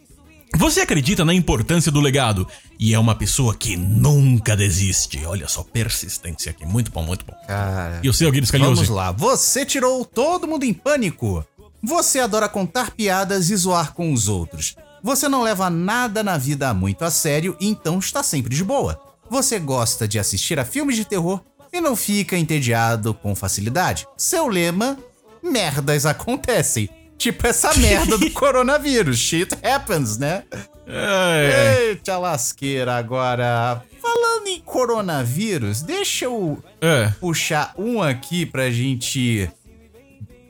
Você 0.58 0.82
acredita 0.82 1.26
na 1.26 1.34
importância 1.34 1.92
do 1.92 2.00
legado 2.00 2.48
e 2.80 2.94
é 2.94 3.00
uma 3.00 3.16
pessoa 3.16 3.56
que 3.56 3.76
nunca 3.76 4.56
desiste. 4.56 5.26
Olha 5.26 5.48
só, 5.48 5.64
persistência 5.64 6.50
aqui. 6.50 6.66
Muito 6.66 6.92
bom, 6.92 7.04
muito 7.04 7.26
bom. 7.26 7.34
Cara. 7.48 8.00
E 8.04 8.10
o 8.10 8.14
seu, 8.14 8.32
Vamos 8.32 8.48
Scalioso? 8.48 8.94
lá, 8.94 9.12
você 9.12 9.66
tirou 9.66 10.06
todo 10.06 10.48
mundo 10.48 10.64
em 10.64 10.74
pânico. 10.74 11.46
Você 11.84 12.20
adora 12.20 12.48
contar 12.50 12.92
piadas 12.92 13.50
e 13.50 13.56
zoar 13.56 13.94
com 13.94 14.12
os 14.14 14.28
outros. 14.28 14.76
Você 15.04 15.28
não 15.28 15.44
leva 15.44 15.70
nada 15.70 16.24
na 16.24 16.38
vida 16.38 16.74
muito 16.74 17.04
a 17.06 17.12
sério, 17.12 17.56
então 17.62 18.00
está 18.00 18.24
sempre 18.24 18.56
de 18.56 18.64
boa. 18.64 19.00
Você 19.30 19.60
gosta 19.60 20.08
de 20.08 20.18
assistir 20.18 20.60
a 20.60 20.66
filmes 20.66 20.96
de 20.96 21.06
terror 21.06 21.42
e 21.72 21.82
não 21.82 21.96
fica 21.96 22.38
entediado 22.38 23.14
com 23.14 23.36
facilidade. 23.36 24.08
Seu 24.18 24.48
lema: 24.48 24.98
merdas 25.44 26.06
acontecem. 26.06 26.90
Tipo 27.18 27.48
essa 27.48 27.74
merda 27.76 28.18
do 28.18 28.30
coronavírus. 28.32 29.18
Shit 29.18 29.58
happens, 29.64 30.18
né? 30.18 30.44
É, 30.88 31.88
Eita 31.90 32.18
lasqueira 32.18 32.96
agora. 32.96 33.84
Falando 34.02 34.48
em 34.48 34.60
coronavírus, 34.62 35.82
deixa 35.82 36.26
eu 36.26 36.64
é. 36.80 37.12
puxar 37.20 37.74
um 37.78 38.02
aqui 38.02 38.46
pra 38.46 38.70
gente 38.70 39.50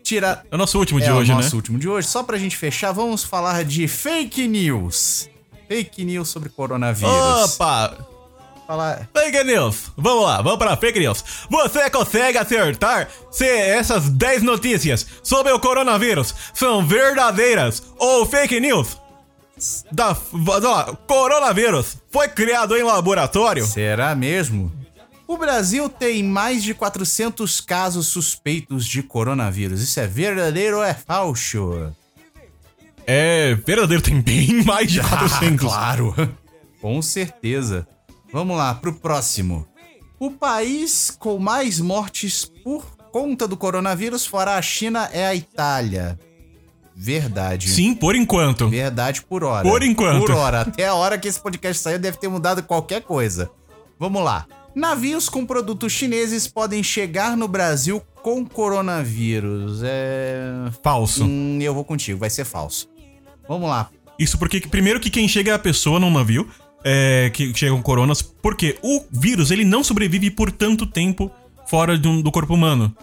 tirar. 0.04 0.44
É 0.52 0.56
o 0.56 0.58
nosso 0.58 0.78
último 0.78 1.00
de 1.00 1.08
é 1.08 1.14
hoje, 1.14 1.32
o 1.32 1.36
né? 1.36 1.42
nosso 1.42 1.56
último 1.56 1.80
de 1.80 1.88
hoje. 1.88 2.08
Só 2.08 2.22
pra 2.24 2.38
gente 2.38 2.58
fechar, 2.58 2.92
vamos 2.92 3.24
falar 3.24 3.64
de 3.64 3.88
fake 3.88 4.48
news. 4.48 5.30
Fake 5.68 6.04
news 6.04 6.30
sobre 6.30 6.50
coronavírus. 6.50 7.12
Opa! 7.12 8.15
Falar. 8.68 9.08
Fake 9.14 9.44
news! 9.44 9.92
Vamos 9.96 10.24
lá, 10.24 10.42
vamos 10.42 10.58
para 10.58 10.76
fake 10.76 11.00
news. 11.00 11.24
Você 11.50 11.90
consegue 11.90 12.38
acertar 12.38 13.08
se 13.32 13.46
essas 13.46 14.10
10 14.10 14.42
notícias 14.42 15.06
sobre 15.22 15.52
o 15.52 15.60
coronavírus 15.60 16.34
são 16.54 16.86
verdadeiras 16.86 17.84
ou 17.98 18.26
fake 18.26 18.60
news? 18.60 18.98
Da, 19.92 20.18
ó, 20.64 20.96
coronavírus 21.08 21.98
foi 22.12 22.28
criado 22.28 22.76
em 22.76 22.84
laboratório? 22.84 23.66
Será 23.66 24.16
mesmo? 24.16 24.72
O 25.28 25.38
Brasil 25.38 25.88
tem 25.88 26.24
mais 26.24 26.64
de 26.64 26.74
400 26.74 27.62
casos 27.62 28.08
suspeitos 28.08 28.86
de 28.86 29.02
coronavírus. 29.02 29.82
Isso 29.82 30.00
é 30.00 30.06
verdadeiro 30.08 30.78
ou 30.78 30.84
é 30.84 30.94
falso? 30.94 31.94
É 33.08 33.56
verdadeiro, 33.56 34.04
tem 34.04 34.22
bem 34.22 34.64
mais 34.64 34.92
de 34.92 35.02
400. 35.02 35.66
Ah, 35.66 35.96
claro. 35.96 36.38
Com 36.82 37.02
certeza. 37.02 37.88
Vamos 38.36 38.58
lá, 38.58 38.76
pro 38.76 38.92
próximo. 38.92 39.66
O 40.20 40.30
país 40.30 41.10
com 41.10 41.40
mais 41.40 41.80
mortes 41.80 42.44
por 42.66 42.86
conta 43.10 43.48
do 43.48 43.56
coronavírus 43.56 44.26
fora 44.26 44.58
a 44.58 44.62
China 44.62 45.10
é 45.14 45.26
a 45.26 45.34
Itália. 45.34 46.20
Verdade. 46.94 47.70
Sim, 47.70 47.96
por 47.96 48.14
enquanto. 48.14 48.68
Verdade 48.68 49.22
por 49.22 49.46
hora. 49.46 49.66
Por 49.66 49.82
enquanto. 49.82 50.26
Por 50.26 50.32
hora. 50.32 50.60
Até 50.64 50.86
a 50.86 50.96
hora 50.96 51.18
que 51.18 51.30
esse 51.30 51.40
podcast 51.40 51.82
saiu 51.82 51.98
deve 51.98 52.18
ter 52.18 52.28
mudado 52.28 52.62
qualquer 52.62 53.04
coisa. 53.04 53.50
Vamos 53.98 54.22
lá. 54.22 54.46
Navios 54.76 55.30
com 55.30 55.46
produtos 55.46 55.94
chineses 55.94 56.46
podem 56.46 56.84
chegar 56.84 57.38
no 57.38 57.48
Brasil 57.48 58.02
com 58.22 58.46
coronavírus. 58.46 59.80
É. 59.82 60.44
Falso. 60.84 61.24
Hum, 61.24 61.60
eu 61.62 61.74
vou 61.74 61.86
contigo, 61.86 62.20
vai 62.20 62.30
ser 62.30 62.44
falso. 62.44 62.90
Vamos 63.48 63.70
lá. 63.70 63.90
Isso 64.20 64.38
porque, 64.38 64.60
primeiro, 64.60 65.00
que 65.00 65.10
quem 65.10 65.26
chega 65.26 65.52
é 65.52 65.54
a 65.54 65.60
pessoa 65.60 66.02
num 66.02 66.12
navio, 66.12 66.50
é, 66.88 67.32
que 67.34 67.52
chegam 67.56 67.82
coronas, 67.82 68.22
porque 68.22 68.78
o 68.84 69.04
vírus 69.12 69.50
ele 69.50 69.66
não 69.66 69.84
sobrevive 69.84 70.30
por 70.30 70.52
tanto 70.52 70.86
tempo 70.86 71.32
fora 71.68 72.00
um- 72.06 72.22
do 72.22 72.32
corpo 72.32 72.54
humano. 72.54 72.96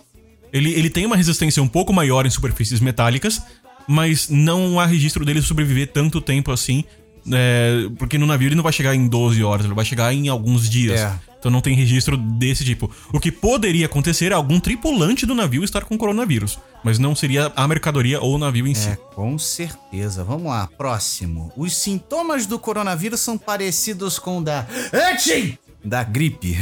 Ele, 0.53 0.71
ele 0.73 0.89
tem 0.89 1.05
uma 1.05 1.17
resistência 1.17 1.61
um 1.63 1.67
pouco 1.67 1.93
maior 1.93 2.25
em 2.25 2.31
superfícies 2.31 2.79
metálicas, 2.79 3.43
mas 3.89 4.29
não 4.29 4.79
há 4.79 4.87
registro 4.87 5.25
dele 5.25 5.43
sobreviver 5.43 5.89
tanto 5.89 6.21
tempo 6.21 6.53
assim. 6.53 6.85
é, 7.33 7.89
porque 7.99 8.19
no 8.19 8.27
navio 8.27 8.49
ele 8.49 8.55
não 8.57 8.65
vai 8.65 8.73
chegar 8.73 8.95
em 8.97 9.07
12 9.09 9.43
horas, 9.45 9.65
ele 9.65 9.75
vai 9.75 9.85
chegar 9.85 10.13
em 10.13 10.29
alguns 10.29 10.69
dias. 10.69 11.01
É. 11.01 11.32
Então 11.43 11.51
não 11.51 11.61
tem 11.61 11.75
registro 11.75 12.17
desse 12.17 12.65
tipo. 12.65 12.89
O 13.13 13.19
que 13.19 13.33
poderia 13.33 13.87
acontecer 13.87 14.31
é 14.31 14.35
algum 14.37 14.61
tripulante 14.61 15.27
do 15.27 15.35
navio 15.35 15.65
estar 15.65 15.85
com 15.85 15.99
coronavírus. 15.99 16.57
Mas 16.85 17.01
não 17.01 17.17
seria 17.17 17.51
a 17.57 17.67
mercadoria 17.67 18.21
ou 18.21 18.37
o 18.37 18.39
navio 18.39 18.65
em 18.65 18.71
É, 18.71 18.75
si. 18.77 18.97
com 19.13 19.37
certeza. 19.37 20.23
Vamos 20.23 20.45
lá, 20.47 20.69
próximo. 20.79 21.53
Os 21.57 21.75
sintomas 21.77 22.47
do 22.47 22.61
coronavírus 22.61 23.19
são 23.19 23.37
parecidos 23.37 24.21
com 24.21 24.39
o 24.39 24.41
da. 24.41 24.69
Achim! 25.13 25.59
Da 25.85 26.05
gripe. 26.05 26.57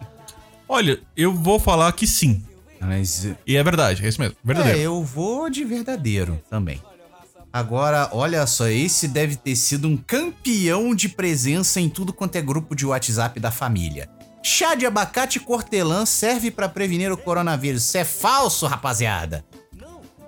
Olha, 0.68 1.00
eu 1.16 1.32
vou 1.34 1.58
falar 1.58 1.90
que 1.92 2.06
sim. 2.06 2.42
Mas. 2.78 3.26
E 3.46 3.56
é 3.56 3.62
verdade, 3.64 4.04
é 4.04 4.08
isso 4.08 4.20
mesmo. 4.20 4.36
É, 4.42 4.46
Verdadeiro. 4.46 4.78
eu 4.80 5.02
vou 5.02 5.48
de 5.48 5.64
verdadeiro 5.64 6.38
também. 6.50 6.78
Agora, 7.52 8.08
olha 8.12 8.46
só, 8.46 8.68
esse 8.68 9.08
deve 9.08 9.34
ter 9.34 9.56
sido 9.56 9.88
um 9.88 9.96
campeão 9.96 10.94
de 10.94 11.08
presença 11.08 11.80
em 11.80 11.88
tudo 11.88 12.12
quanto 12.12 12.36
é 12.36 12.42
grupo 12.42 12.76
de 12.76 12.86
WhatsApp 12.86 13.40
da 13.40 13.50
família. 13.50 14.08
Chá 14.42 14.74
de 14.74 14.86
abacate 14.86 15.38
e 15.38 15.40
cortelã 15.40 16.06
serve 16.06 16.50
pra 16.50 16.68
prevenir 16.68 17.10
o 17.12 17.16
coronavírus. 17.16 17.84
Isso 17.84 17.98
é 17.98 18.04
falso, 18.04 18.66
rapaziada. 18.66 19.44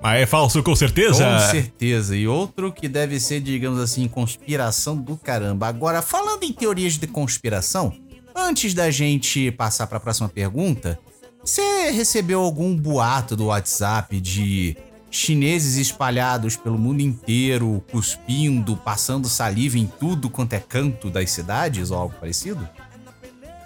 Mas 0.03 0.23
é 0.23 0.27
falso 0.27 0.61
com 0.65 0.75
certeza? 0.75 1.25
Com 1.25 1.51
certeza. 1.51 2.17
E 2.17 2.27
outro 2.27 2.73
que 2.73 2.89
deve 2.89 3.21
ser, 3.21 3.41
digamos 3.41 3.79
assim, 3.79 4.09
conspiração 4.09 4.97
do 4.97 5.17
caramba. 5.17 5.69
Agora, 5.69 6.03
falando 6.03 6.43
em 6.43 6.53
teorias 6.53 6.95
de 6.95 7.07
conspiração, 7.07 7.95
antes 8.35 8.75
da 8.75 8.91
gente 8.91 9.53
passar 9.53 9.87
para 9.87 9.99
a 9.99 10.01
próxima 10.01 10.29
pergunta, 10.29 10.99
você 11.43 11.91
recebeu 11.93 12.41
algum 12.41 12.77
boato 12.77 13.37
do 13.37 13.47
WhatsApp 13.47 14.21
de 14.21 14.77
chineses 15.13 15.77
espalhados 15.77 16.57
pelo 16.57 16.79
mundo 16.79 17.03
inteiro, 17.03 17.85
cuspindo, 17.93 18.77
passando 18.77 19.29
saliva 19.29 19.79
em 19.79 19.87
tudo 19.87 20.31
quanto 20.31 20.55
é 20.55 20.59
canto 20.59 21.11
das 21.11 21.31
cidades 21.31 21.91
ou 21.91 21.99
algo 21.99 22.15
parecido? 22.19 22.67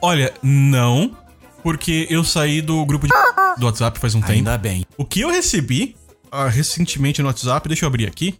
Olha, 0.03 0.35
não. 0.43 1.17
Porque 1.63 2.07
eu 2.11 2.23
saí 2.23 2.61
do 2.61 2.85
grupo 2.85 3.07
de 3.07 3.13
do 3.59 3.67
WhatsApp 3.67 3.99
faz 3.99 4.15
um 4.15 4.21
tempo. 4.21 4.33
Ainda 4.33 4.59
bem. 4.59 4.85
O 4.97 5.05
que 5.05 5.21
eu 5.21 5.31
recebi 5.31 5.97
ah, 6.31 6.49
recentemente 6.49 7.23
no 7.23 7.29
WhatsApp, 7.29 7.67
deixa 7.69 7.85
eu 7.85 7.89
abrir 7.89 8.07
aqui 8.07 8.39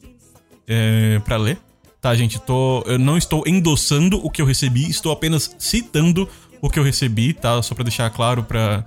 é, 0.67 1.21
para 1.21 1.37
ler. 1.37 1.59
Tá, 2.01 2.15
gente, 2.15 2.39
tô, 2.39 2.83
eu 2.87 2.99
não 2.99 3.17
estou 3.17 3.43
endossando 3.47 4.25
o 4.25 4.31
que 4.31 4.43
eu 4.43 4.47
recebi, 4.47 4.89
estou 4.89 5.11
apenas 5.13 5.55
citando 5.59 6.29
o 6.61 6.69
que 6.69 6.79
eu 6.79 6.85
recebi, 6.85 7.33
tá? 7.33 7.61
Só 7.63 7.75
pra 7.75 7.85
deixar 7.85 8.11
claro 8.11 8.45
pra, 8.45 8.85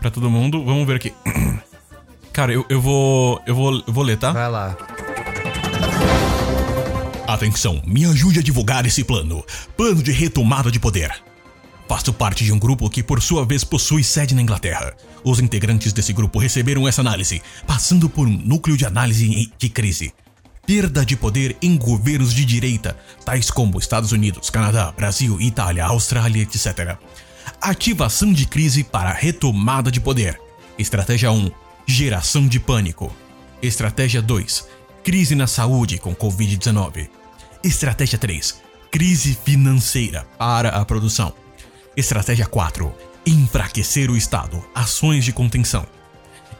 pra 0.00 0.10
todo 0.10 0.28
mundo. 0.28 0.64
Vamos 0.64 0.86
ver 0.86 0.96
aqui. 0.96 1.14
Cara, 2.32 2.52
eu, 2.52 2.64
eu 2.68 2.80
vou. 2.80 3.40
Eu 3.46 3.54
vou, 3.54 3.82
eu 3.86 3.92
vou 3.92 4.04
ler, 4.04 4.16
tá? 4.16 4.32
Vai 4.32 4.50
lá. 4.50 4.76
Atenção, 7.26 7.80
me 7.86 8.04
ajude 8.04 8.40
a 8.40 8.42
divulgar 8.42 8.84
esse 8.86 9.04
plano. 9.04 9.44
Plano 9.76 10.02
de 10.02 10.10
retomada 10.10 10.70
de 10.70 10.80
poder. 10.80 11.12
Faço 11.88 12.12
parte 12.12 12.44
de 12.44 12.52
um 12.52 12.58
grupo 12.58 12.88
que, 12.88 13.02
por 13.02 13.20
sua 13.20 13.44
vez, 13.44 13.64
possui 13.64 14.04
sede 14.04 14.34
na 14.34 14.42
Inglaterra. 14.42 14.94
Os 15.24 15.40
integrantes 15.40 15.92
desse 15.92 16.12
grupo 16.12 16.38
receberam 16.38 16.86
essa 16.86 17.00
análise, 17.00 17.42
passando 17.66 18.08
por 18.08 18.28
um 18.28 18.30
núcleo 18.30 18.76
de 18.76 18.86
análise 18.86 19.52
de 19.58 19.68
crise. 19.68 20.12
Perda 20.64 21.04
de 21.04 21.16
poder 21.16 21.56
em 21.60 21.76
governos 21.76 22.32
de 22.32 22.44
direita, 22.44 22.96
tais 23.24 23.50
como 23.50 23.78
Estados 23.78 24.12
Unidos, 24.12 24.50
Canadá, 24.50 24.92
Brasil, 24.96 25.40
Itália, 25.40 25.84
Austrália, 25.84 26.42
etc. 26.42 26.96
Ativação 27.60 28.32
de 28.32 28.46
crise 28.46 28.84
para 28.84 29.12
retomada 29.12 29.90
de 29.90 30.00
poder. 30.00 30.40
Estratégia 30.78 31.32
1: 31.32 31.50
Geração 31.92 32.46
de 32.46 32.60
pânico. 32.60 33.12
Estratégia 33.60 34.22
2: 34.22 34.64
Crise 35.02 35.34
na 35.34 35.48
saúde 35.48 35.98
com 35.98 36.14
Covid-19. 36.14 37.08
Estratégia 37.64 38.16
3: 38.16 38.62
Crise 38.92 39.36
financeira 39.44 40.24
para 40.38 40.68
a 40.68 40.84
produção. 40.84 41.32
Estratégia 41.96 42.46
4: 42.46 42.94
Enfraquecer 43.26 44.08
o 44.08 44.16
Estado. 44.16 44.64
Ações 44.72 45.24
de 45.24 45.32
contenção. 45.32 45.84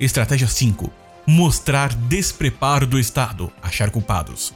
Estratégia 0.01 0.49
5: 0.49 0.93
Mostrar 1.25 1.95
despreparo 1.95 2.85
do 2.85 2.99
Estado. 2.99 3.53
Achar 3.63 3.89
culpados. 3.89 4.53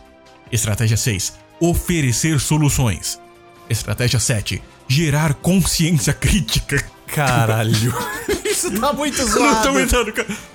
Estratégia 0.51 0.97
6: 0.97 1.35
Oferecer 1.61 2.41
soluções. 2.41 3.21
Estratégia 3.71 4.19
7: 4.19 4.61
Gerar 4.89 5.35
consciência 5.35 6.13
crítica. 6.13 6.85
Caralho. 7.07 7.95
Isso 8.45 8.73
tá 8.81 8.93
muito 8.93 9.21
Eu 9.21 9.27
não 9.29 9.35
tô 9.35 9.39
zoado. 9.41 9.69
aguentando, 9.69 10.13
cara. 10.13 10.54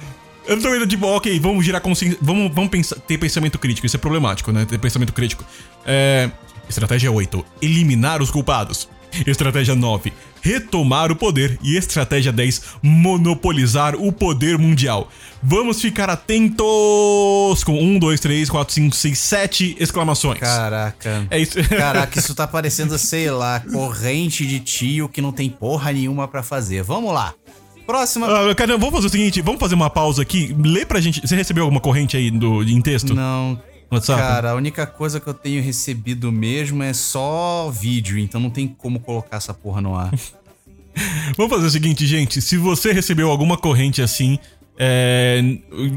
Eu 0.50 0.56
não 0.56 0.64
tô 0.64 0.70
aguentando, 0.70 0.90
tipo, 0.90 1.06
ok, 1.06 1.40
vamos 1.40 1.64
gerar 1.64 1.80
consciência. 1.80 2.18
Vamos, 2.20 2.52
vamos 2.52 2.72
pensar, 2.72 2.96
ter 2.96 3.20
pensamento 3.20 3.60
crítico. 3.60 3.86
Isso 3.86 3.96
é 3.96 4.00
problemático, 4.00 4.52
né? 4.52 4.66
Ter 4.66 4.80
pensamento 4.80 5.14
crítico. 5.14 5.46
É, 5.86 6.28
estratégia 6.68 7.12
8. 7.12 7.46
Eliminar 7.62 8.20
os 8.20 8.32
culpados. 8.32 8.90
Estratégia 9.28 9.76
9. 9.76 10.12
Retomar 10.42 11.12
o 11.12 11.16
poder. 11.16 11.60
E 11.62 11.78
estratégia 11.78 12.32
10. 12.32 12.64
Monopolizar 12.82 13.96
o 13.96 14.12
poder 14.12 14.58
mundial. 14.58 15.08
Vamos 15.42 15.80
ficar 15.80 16.10
atentos 16.10 17.64
com 17.64 17.80
1, 17.80 18.00
2, 18.00 18.20
3, 18.20 18.50
4, 18.50 18.74
5, 18.74 18.96
6, 18.96 19.20
7 19.20 19.78
exclamações. 19.80 20.40
Caraca. 20.40 21.28
É 21.30 21.38
isso. 21.38 21.64
Caraca, 21.70 22.18
isso 22.18 22.34
tá 22.34 22.48
parecendo, 22.48 22.98
sei 22.98 23.30
lá, 23.30 23.60
corrente 23.60 24.48
de 24.48 24.60
tio 24.60 25.08
que 25.08 25.22
não 25.22 25.32
tem 25.32 25.48
porra 25.48 25.92
nenhuma 25.92 26.28
pra 26.28 26.42
fazer. 26.42 26.82
Vamos 26.82 27.14
lá. 27.14 27.36
Próxima. 27.90 28.28
Ah, 28.28 28.54
cara, 28.54 28.78
vamos 28.78 28.94
fazer 28.94 29.08
o 29.08 29.10
seguinte, 29.10 29.42
vamos 29.42 29.60
fazer 29.60 29.74
uma 29.74 29.90
pausa 29.90 30.22
aqui. 30.22 30.56
Lê 30.64 30.86
pra 30.86 31.02
gente. 31.02 31.28
Você 31.28 31.36
recebeu 31.36 31.64
alguma 31.64 31.82
corrente 31.82 32.16
aí 32.16 32.30
do, 32.30 32.62
em 32.62 32.80
texto? 32.82 33.16
Não. 33.16 33.60
WhatsApp? 33.90 34.22
Cara, 34.22 34.52
a 34.52 34.56
única 34.56 34.86
coisa 34.86 35.20
que 35.20 35.26
eu 35.26 35.34
tenho 35.34 35.60
recebido 35.64 36.32
mesmo 36.32 36.84
é 36.84 36.94
só 36.94 37.72
vídeo, 37.72 38.20
então 38.20 38.40
não 38.40 38.52
tem 38.52 38.68
como 38.68 39.00
colocar 39.00 39.38
essa 39.38 39.56
porra 39.56 39.82
no 39.82 39.96
ar. 39.96 40.12
Vamos 41.36 41.52
fazer 41.52 41.66
o 41.66 41.70
seguinte, 41.72 42.06
gente. 42.06 42.40
Se 42.44 42.58
você 42.58 42.92
recebeu 42.92 43.32
alguma 43.32 43.58
corrente 43.58 44.04
assim, 44.04 44.38
é, 44.78 45.42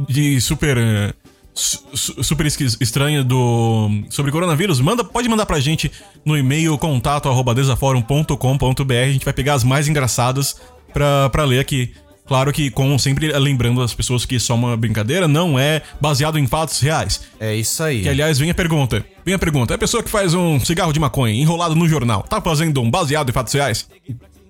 de 0.08 0.40
super. 0.40 0.78
é, 0.78 1.12
su- 1.52 1.84
su- 1.92 2.24
super 2.24 2.46
estranha 2.46 3.22
do 3.22 3.90
sobre 4.08 4.32
coronavírus, 4.32 4.80
manda, 4.80 5.04
pode 5.04 5.28
mandar 5.28 5.44
pra 5.44 5.60
gente 5.60 5.92
no 6.24 6.38
e-mail 6.38 6.78
contato@desaforum.com.br. 6.78 8.94
A 8.94 9.12
gente 9.12 9.26
vai 9.26 9.34
pegar 9.34 9.52
as 9.52 9.62
mais 9.64 9.88
engraçadas 9.88 10.56
pra, 10.92 11.28
pra 11.30 11.44
ler 11.44 11.60
aqui. 11.60 11.94
Claro 12.26 12.52
que, 12.52 12.70
com 12.70 12.96
sempre 12.98 13.32
lembrando 13.38 13.82
as 13.82 13.92
pessoas 13.92 14.24
que 14.24 14.36
é 14.36 14.54
uma 14.54 14.76
brincadeira, 14.76 15.26
não 15.26 15.58
é 15.58 15.82
baseado 16.00 16.38
em 16.38 16.46
fatos 16.46 16.80
reais. 16.80 17.22
É 17.38 17.54
isso 17.54 17.82
aí. 17.82 18.02
Que, 18.02 18.08
aliás, 18.08 18.38
vem 18.38 18.48
a 18.50 18.54
pergunta. 18.54 19.04
Vem 19.24 19.34
a 19.34 19.38
pergunta. 19.38 19.74
É 19.74 19.76
a 19.76 19.78
pessoa 19.78 20.02
que 20.02 20.08
faz 20.10 20.32
um 20.32 20.58
cigarro 20.60 20.92
de 20.92 21.00
maconha 21.00 21.34
enrolado 21.34 21.74
no 21.74 21.88
jornal. 21.88 22.22
Tá 22.22 22.40
fazendo 22.40 22.80
um 22.80 22.90
baseado 22.90 23.28
em 23.28 23.32
fatos 23.32 23.52
reais? 23.52 23.88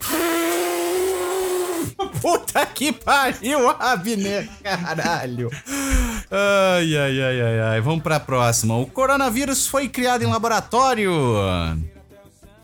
Puta 2.20 2.64
que 2.66 2.92
pariu, 2.92 3.68
Abner, 3.70 4.48
caralho. 4.62 5.50
Ai, 6.31 6.96
ai, 6.96 7.20
ai, 7.22 7.40
ai, 7.40 7.61
ai. 7.61 7.81
Vamos 7.81 8.02
pra 8.02 8.20
próxima. 8.20 8.76
O 8.76 8.87
coronavírus 8.87 9.66
foi 9.66 9.88
criado 9.88 10.22
em 10.22 10.26
laboratório. 10.26 11.12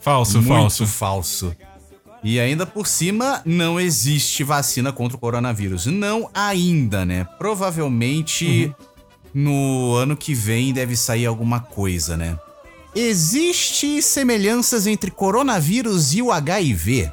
Falso, 0.01 0.39
Muito 0.41 0.49
falso. 0.49 0.87
falso. 0.87 1.57
E 2.23 2.41
ainda 2.41 2.67
por 2.67 2.87
cima, 2.87 3.41
não 3.45 3.79
existe 3.79 4.43
vacina 4.43 4.93
contra 4.93 5.17
o 5.17 5.21
coronavírus. 5.21 5.87
Não 5.87 6.29
ainda, 6.35 7.05
né? 7.05 7.25
Provavelmente 7.39 8.75
no 9.33 9.95
ano 9.95 10.17
que 10.17 10.35
vem 10.35 10.73
deve 10.73 10.97
sair 10.97 11.27
alguma 11.27 11.61
coisa, 11.61 12.17
né? 12.17 12.39
Existe 12.95 14.03
semelhanças 14.03 14.87
entre 14.87 15.11
coronavírus 15.11 16.15
e 16.15 16.23
o 16.23 16.33
HIV? 16.33 17.13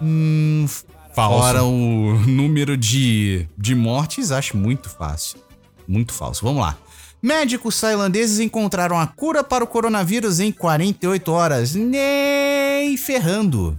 Hum, 0.00 0.66
Falso. 1.14 1.38
Fora 1.38 1.62
o 1.62 2.18
número 2.26 2.76
de, 2.76 3.46
de 3.56 3.74
mortes, 3.74 4.32
acho 4.32 4.56
muito 4.56 4.88
fácil. 4.88 5.38
Muito 5.86 6.12
falso. 6.12 6.44
Vamos 6.44 6.62
lá. 6.62 6.76
Médicos 7.22 7.78
tailandeses 7.78 8.40
encontraram 8.40 8.98
a 8.98 9.06
cura 9.06 9.44
para 9.44 9.62
o 9.62 9.66
coronavírus 9.66 10.40
em 10.40 10.50
48 10.50 11.30
horas. 11.30 11.74
Nem 11.74 12.96
ferrando. 12.96 13.78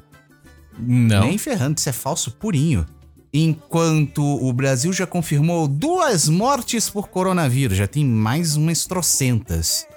Não. 0.80 1.28
Nem 1.28 1.38
ferrando, 1.38 1.78
isso 1.78 1.90
é 1.90 1.94
falso 1.94 2.32
purinho. 2.32 2.86
Enquanto 3.34 4.24
o 4.24 4.54
Brasil 4.54 4.94
já 4.94 5.08
confirmou 5.08 5.68
duas 5.68 6.30
mortes 6.30 6.90
por 6.90 7.08
coronavírus, 7.10 7.78
já 7.78 7.88
tem 7.88 8.06
mais 8.06 8.56
umas 8.56 8.86
trocentas. 8.86 9.88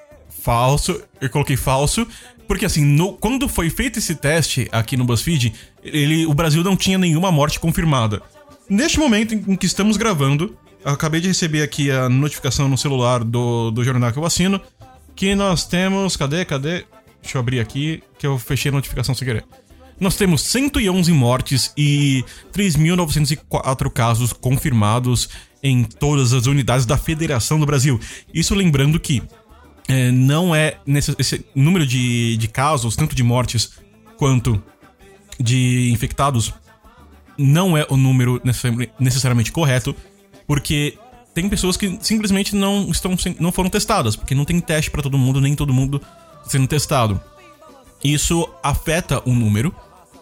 Falso. 0.42 1.00
Eu 1.20 1.28
coloquei 1.28 1.56
falso. 1.56 2.06
Porque 2.48 2.64
assim, 2.64 2.84
no- 2.84 3.12
quando 3.14 3.48
foi 3.48 3.68
feito 3.68 3.98
esse 3.98 4.14
teste 4.14 4.68
aqui 4.72 4.96
no 4.96 5.04
BuzzFeed, 5.04 5.52
ele, 5.82 6.24
o 6.26 6.32
Brasil 6.32 6.62
não 6.64 6.76
tinha 6.76 6.96
nenhuma 6.96 7.30
morte 7.32 7.58
confirmada. 7.60 8.22
Neste 8.70 8.98
momento 8.98 9.34
em, 9.34 9.56
que 9.56 9.66
estamos 9.66 9.96
gravando, 9.96 10.56
eu 10.84 10.92
acabei 10.92 11.20
de 11.20 11.28
receber 11.28 11.62
aqui 11.62 11.90
a 11.90 12.08
notificação 12.08 12.68
no 12.68 12.78
celular 12.78 13.22
do, 13.24 13.70
do 13.70 13.84
jornal 13.84 14.12
que 14.12 14.18
eu 14.18 14.24
assino, 14.24 14.60
que 15.14 15.34
nós 15.34 15.66
temos. 15.66 16.16
Cadê? 16.16 16.44
Cadê? 16.44 16.84
Deixa 17.20 17.36
eu 17.36 17.40
abrir 17.40 17.58
aqui, 17.60 18.02
que 18.18 18.26
eu 18.26 18.38
fechei 18.38 18.70
a 18.70 18.74
notificação 18.74 19.14
sem 19.14 19.26
querer. 19.26 19.44
Nós 19.98 20.16
temos 20.16 20.42
111 20.42 21.12
mortes 21.12 21.72
e 21.76 22.24
3.904 22.52 23.90
casos 23.90 24.32
confirmados 24.32 25.28
em 25.62 25.82
todas 25.84 26.32
as 26.32 26.46
unidades 26.46 26.86
da 26.86 26.98
Federação 26.98 27.58
do 27.58 27.66
Brasil. 27.66 27.98
Isso 28.32 28.54
lembrando 28.54 29.00
que 29.00 29.22
é, 29.88 30.10
não 30.10 30.54
é 30.54 30.78
nesse, 30.86 31.14
esse 31.18 31.44
número 31.54 31.86
de, 31.86 32.36
de 32.36 32.48
casos, 32.48 32.96
tanto 32.96 33.14
de 33.14 33.22
mortes 33.22 33.72
quanto 34.16 34.62
de 35.38 35.90
infectados, 35.90 36.52
não 37.38 37.76
é 37.76 37.86
o 37.88 37.96
número 37.96 38.40
necessariamente 38.98 39.52
correto, 39.52 39.94
porque 40.46 40.98
tem 41.34 41.48
pessoas 41.48 41.76
que 41.76 41.98
simplesmente 42.00 42.56
não 42.56 42.90
estão 42.90 43.14
não 43.38 43.52
foram 43.52 43.68
testadas, 43.68 44.16
porque 44.16 44.34
não 44.34 44.44
tem 44.44 44.58
teste 44.58 44.90
para 44.90 45.02
todo 45.02 45.18
mundo, 45.18 45.40
nem 45.40 45.54
todo 45.54 45.72
mundo 45.72 46.00
sendo 46.46 46.66
testado. 46.66 47.20
Isso 48.02 48.48
afeta 48.62 49.22
o 49.28 49.34
número, 49.34 49.74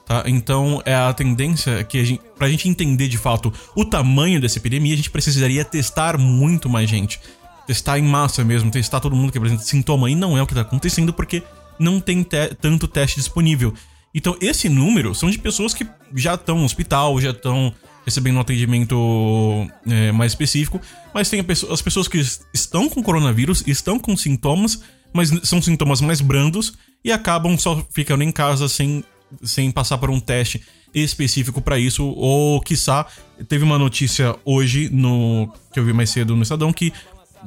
tá? 0.06 0.24
Então 0.26 0.82
é 0.84 0.94
a 0.94 1.12
tendência 1.12 1.84
que 1.84 1.98
a 1.98 2.04
gente, 2.04 2.22
pra 2.36 2.48
gente 2.48 2.68
entender 2.68 3.08
de 3.08 3.18
fato 3.18 3.52
o 3.74 3.84
tamanho 3.84 4.40
dessa 4.40 4.58
epidemia, 4.58 4.94
a 4.94 4.96
gente 4.96 5.10
precisaria 5.10 5.64
testar 5.64 6.18
muito 6.18 6.68
mais 6.68 6.88
gente. 6.88 7.20
Testar 7.66 7.98
em 7.98 8.02
massa 8.02 8.44
mesmo, 8.44 8.70
testar 8.70 9.00
todo 9.00 9.16
mundo 9.16 9.32
que 9.32 9.38
apresenta 9.38 9.62
sintoma. 9.62 10.10
E 10.10 10.14
não 10.14 10.36
é 10.36 10.42
o 10.42 10.46
que 10.46 10.54
tá 10.54 10.60
acontecendo 10.60 11.12
porque 11.12 11.42
não 11.78 12.00
tem 12.00 12.22
te 12.22 12.54
tanto 12.60 12.86
teste 12.86 13.16
disponível. 13.16 13.72
Então, 14.14 14.36
esse 14.40 14.68
número 14.68 15.14
são 15.14 15.28
de 15.28 15.38
pessoas 15.38 15.74
que 15.74 15.86
já 16.14 16.34
estão 16.34 16.58
no 16.58 16.64
hospital, 16.64 17.20
já 17.20 17.30
estão 17.30 17.74
recebendo 18.04 18.36
um 18.36 18.40
atendimento 18.40 19.66
é, 19.88 20.12
mais 20.12 20.32
específico, 20.32 20.80
mas 21.12 21.28
tem 21.28 21.44
as 21.70 21.82
pessoas 21.82 22.06
que 22.06 22.18
estão 22.52 22.88
com 22.88 23.02
coronavírus, 23.02 23.64
estão 23.66 23.98
com 23.98 24.16
sintomas, 24.16 24.82
mas 25.12 25.30
são 25.42 25.60
sintomas 25.60 26.00
mais 26.00 26.20
brandos 26.20 26.74
e 27.02 27.10
acabam 27.10 27.56
só 27.58 27.84
ficando 27.90 28.22
em 28.22 28.30
casa 28.30 28.68
sem, 28.68 29.02
sem 29.42 29.70
passar 29.70 29.98
por 29.98 30.10
um 30.10 30.20
teste 30.20 30.62
específico 30.94 31.60
para 31.60 31.78
isso, 31.78 32.04
ou 32.04 32.60
quiçá, 32.60 33.06
teve 33.48 33.64
uma 33.64 33.78
notícia 33.78 34.36
hoje 34.44 34.88
no 34.92 35.52
que 35.72 35.80
eu 35.80 35.84
vi 35.84 35.92
mais 35.92 36.10
cedo 36.10 36.36
no 36.36 36.42
Estadão 36.42 36.72
que 36.72 36.92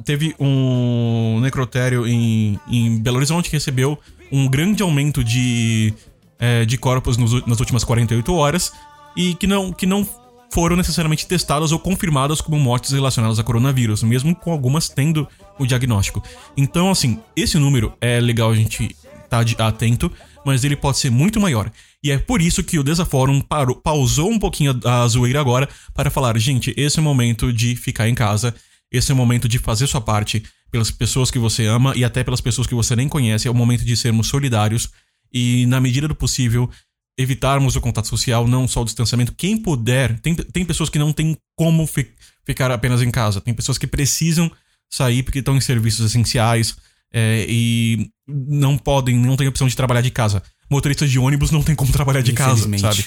teve 0.04 0.34
um 0.38 1.40
necrotério 1.40 2.06
em, 2.06 2.58
em 2.68 2.98
Belo 2.98 3.16
Horizonte 3.16 3.48
que 3.48 3.56
recebeu 3.56 3.98
um 4.30 4.46
grande 4.46 4.82
aumento 4.82 5.24
de, 5.24 5.94
é, 6.38 6.64
de 6.64 6.76
corpos 6.76 7.16
nos, 7.16 7.44
nas 7.46 7.58
últimas 7.58 7.84
48 7.84 8.34
horas 8.34 8.72
e 9.16 9.34
que 9.34 9.46
não, 9.46 9.72
que 9.72 9.86
não 9.86 10.06
foram 10.50 10.76
necessariamente 10.76 11.26
testadas 11.26 11.72
ou 11.72 11.78
confirmadas 11.78 12.40
como 12.40 12.58
mortes 12.58 12.92
relacionadas 12.92 13.38
a 13.38 13.42
coronavírus, 13.42 14.02
mesmo 14.02 14.34
com 14.34 14.52
algumas 14.52 14.88
tendo 14.88 15.28
o 15.58 15.66
diagnóstico. 15.66 16.22
Então, 16.56 16.90
assim, 16.90 17.18
esse 17.36 17.58
número 17.58 17.92
é 18.00 18.20
legal 18.20 18.50
a 18.50 18.54
gente 18.54 18.96
estar 19.24 19.44
tá 19.44 19.68
atento, 19.68 20.10
mas 20.44 20.64
ele 20.64 20.76
pode 20.76 20.98
ser 20.98 21.10
muito 21.10 21.40
maior. 21.40 21.70
E 22.02 22.10
é 22.10 22.18
por 22.18 22.40
isso 22.40 22.62
que 22.62 22.78
o 22.78 22.84
Desaforum 22.84 23.40
parou, 23.40 23.76
pausou 23.76 24.30
um 24.30 24.38
pouquinho 24.38 24.78
a, 24.84 25.06
zoeira 25.08 25.40
agora 25.40 25.68
para 25.94 26.10
falar, 26.10 26.38
gente, 26.38 26.72
esse 26.76 26.98
é 26.98 27.00
o 27.00 27.04
momento 27.04 27.52
de 27.52 27.74
ficar 27.76 28.08
em 28.08 28.14
casa, 28.14 28.54
esse 28.90 29.10
é 29.10 29.14
o 29.14 29.16
momento 29.16 29.48
de 29.48 29.58
fazer 29.58 29.86
sua 29.86 30.00
parte 30.00 30.42
pelas 30.70 30.90
pessoas 30.90 31.30
que 31.30 31.38
você 31.38 31.66
ama 31.66 31.92
e 31.96 32.04
até 32.04 32.22
pelas 32.22 32.40
pessoas 32.40 32.66
que 32.66 32.74
você 32.74 32.94
nem 32.94 33.08
conhece, 33.08 33.48
é 33.48 33.50
o 33.50 33.54
momento 33.54 33.84
de 33.84 33.96
sermos 33.96 34.28
solidários 34.28 34.90
e, 35.32 35.66
na 35.66 35.80
medida 35.80 36.08
do 36.08 36.14
possível, 36.14 36.70
evitarmos 37.18 37.74
o 37.74 37.80
contato 37.80 38.06
social, 38.06 38.46
não 38.46 38.68
só 38.68 38.82
o 38.82 38.84
distanciamento. 38.84 39.34
Quem 39.36 39.56
puder, 39.56 40.18
tem, 40.20 40.34
tem 40.34 40.64
pessoas 40.64 40.88
que 40.88 40.98
não 40.98 41.12
tem 41.12 41.36
como 41.56 41.86
fi, 41.86 42.08
ficar 42.44 42.70
apenas 42.70 43.02
em 43.02 43.10
casa, 43.10 43.40
tem 43.40 43.52
pessoas 43.52 43.76
que 43.76 43.86
precisam 43.86 44.50
sair 44.88 45.22
porque 45.22 45.40
estão 45.40 45.56
em 45.56 45.60
serviços 45.60 46.06
essenciais 46.06 46.76
é, 47.12 47.46
e 47.48 48.10
não 48.26 48.76
podem, 48.76 49.16
não 49.16 49.36
tem 49.36 49.48
opção 49.48 49.66
de 49.66 49.76
trabalhar 49.76 50.00
de 50.00 50.10
casa. 50.10 50.42
Motoristas 50.70 51.10
de 51.10 51.18
ônibus 51.18 51.50
não 51.50 51.62
tem 51.62 51.74
como 51.74 51.92
trabalhar 51.92 52.20
de 52.20 52.32
casa, 52.32 52.68
sabe? 52.78 53.06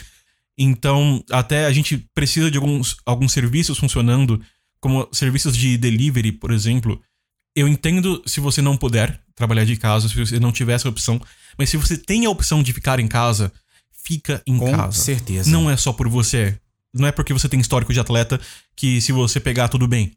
Então, 0.57 1.23
até 1.31 1.65
a 1.65 1.71
gente 1.71 1.97
precisa 2.13 2.51
de 2.51 2.57
alguns, 2.57 2.97
alguns 3.05 3.31
serviços 3.31 3.77
funcionando, 3.77 4.41
como 4.79 5.07
serviços 5.11 5.55
de 5.55 5.77
delivery, 5.77 6.31
por 6.31 6.51
exemplo. 6.51 7.01
Eu 7.55 7.67
entendo 7.67 8.21
se 8.25 8.39
você 8.39 8.61
não 8.61 8.77
puder 8.77 9.19
trabalhar 9.35 9.65
de 9.65 9.75
casa, 9.75 10.07
se 10.07 10.15
você 10.15 10.39
não 10.39 10.51
tiver 10.51 10.73
essa 10.73 10.89
opção, 10.89 11.21
mas 11.57 11.69
se 11.69 11.77
você 11.77 11.97
tem 11.97 12.25
a 12.25 12.29
opção 12.29 12.63
de 12.63 12.73
ficar 12.73 12.99
em 12.99 13.07
casa, 13.07 13.51
fica 13.91 14.41
em 14.47 14.57
Com 14.57 14.71
casa. 14.71 14.97
Com 14.97 15.05
certeza. 15.05 15.49
Não 15.49 15.69
é 15.69 15.77
só 15.77 15.93
por 15.93 16.07
você. 16.07 16.57
Não 16.93 17.07
é 17.07 17.11
porque 17.11 17.33
você 17.33 17.47
tem 17.47 17.59
histórico 17.59 17.93
de 17.93 17.99
atleta 17.99 18.39
que 18.75 18.99
se 19.01 19.11
você 19.11 19.39
pegar 19.39 19.69
tudo 19.69 19.87
bem. 19.87 20.13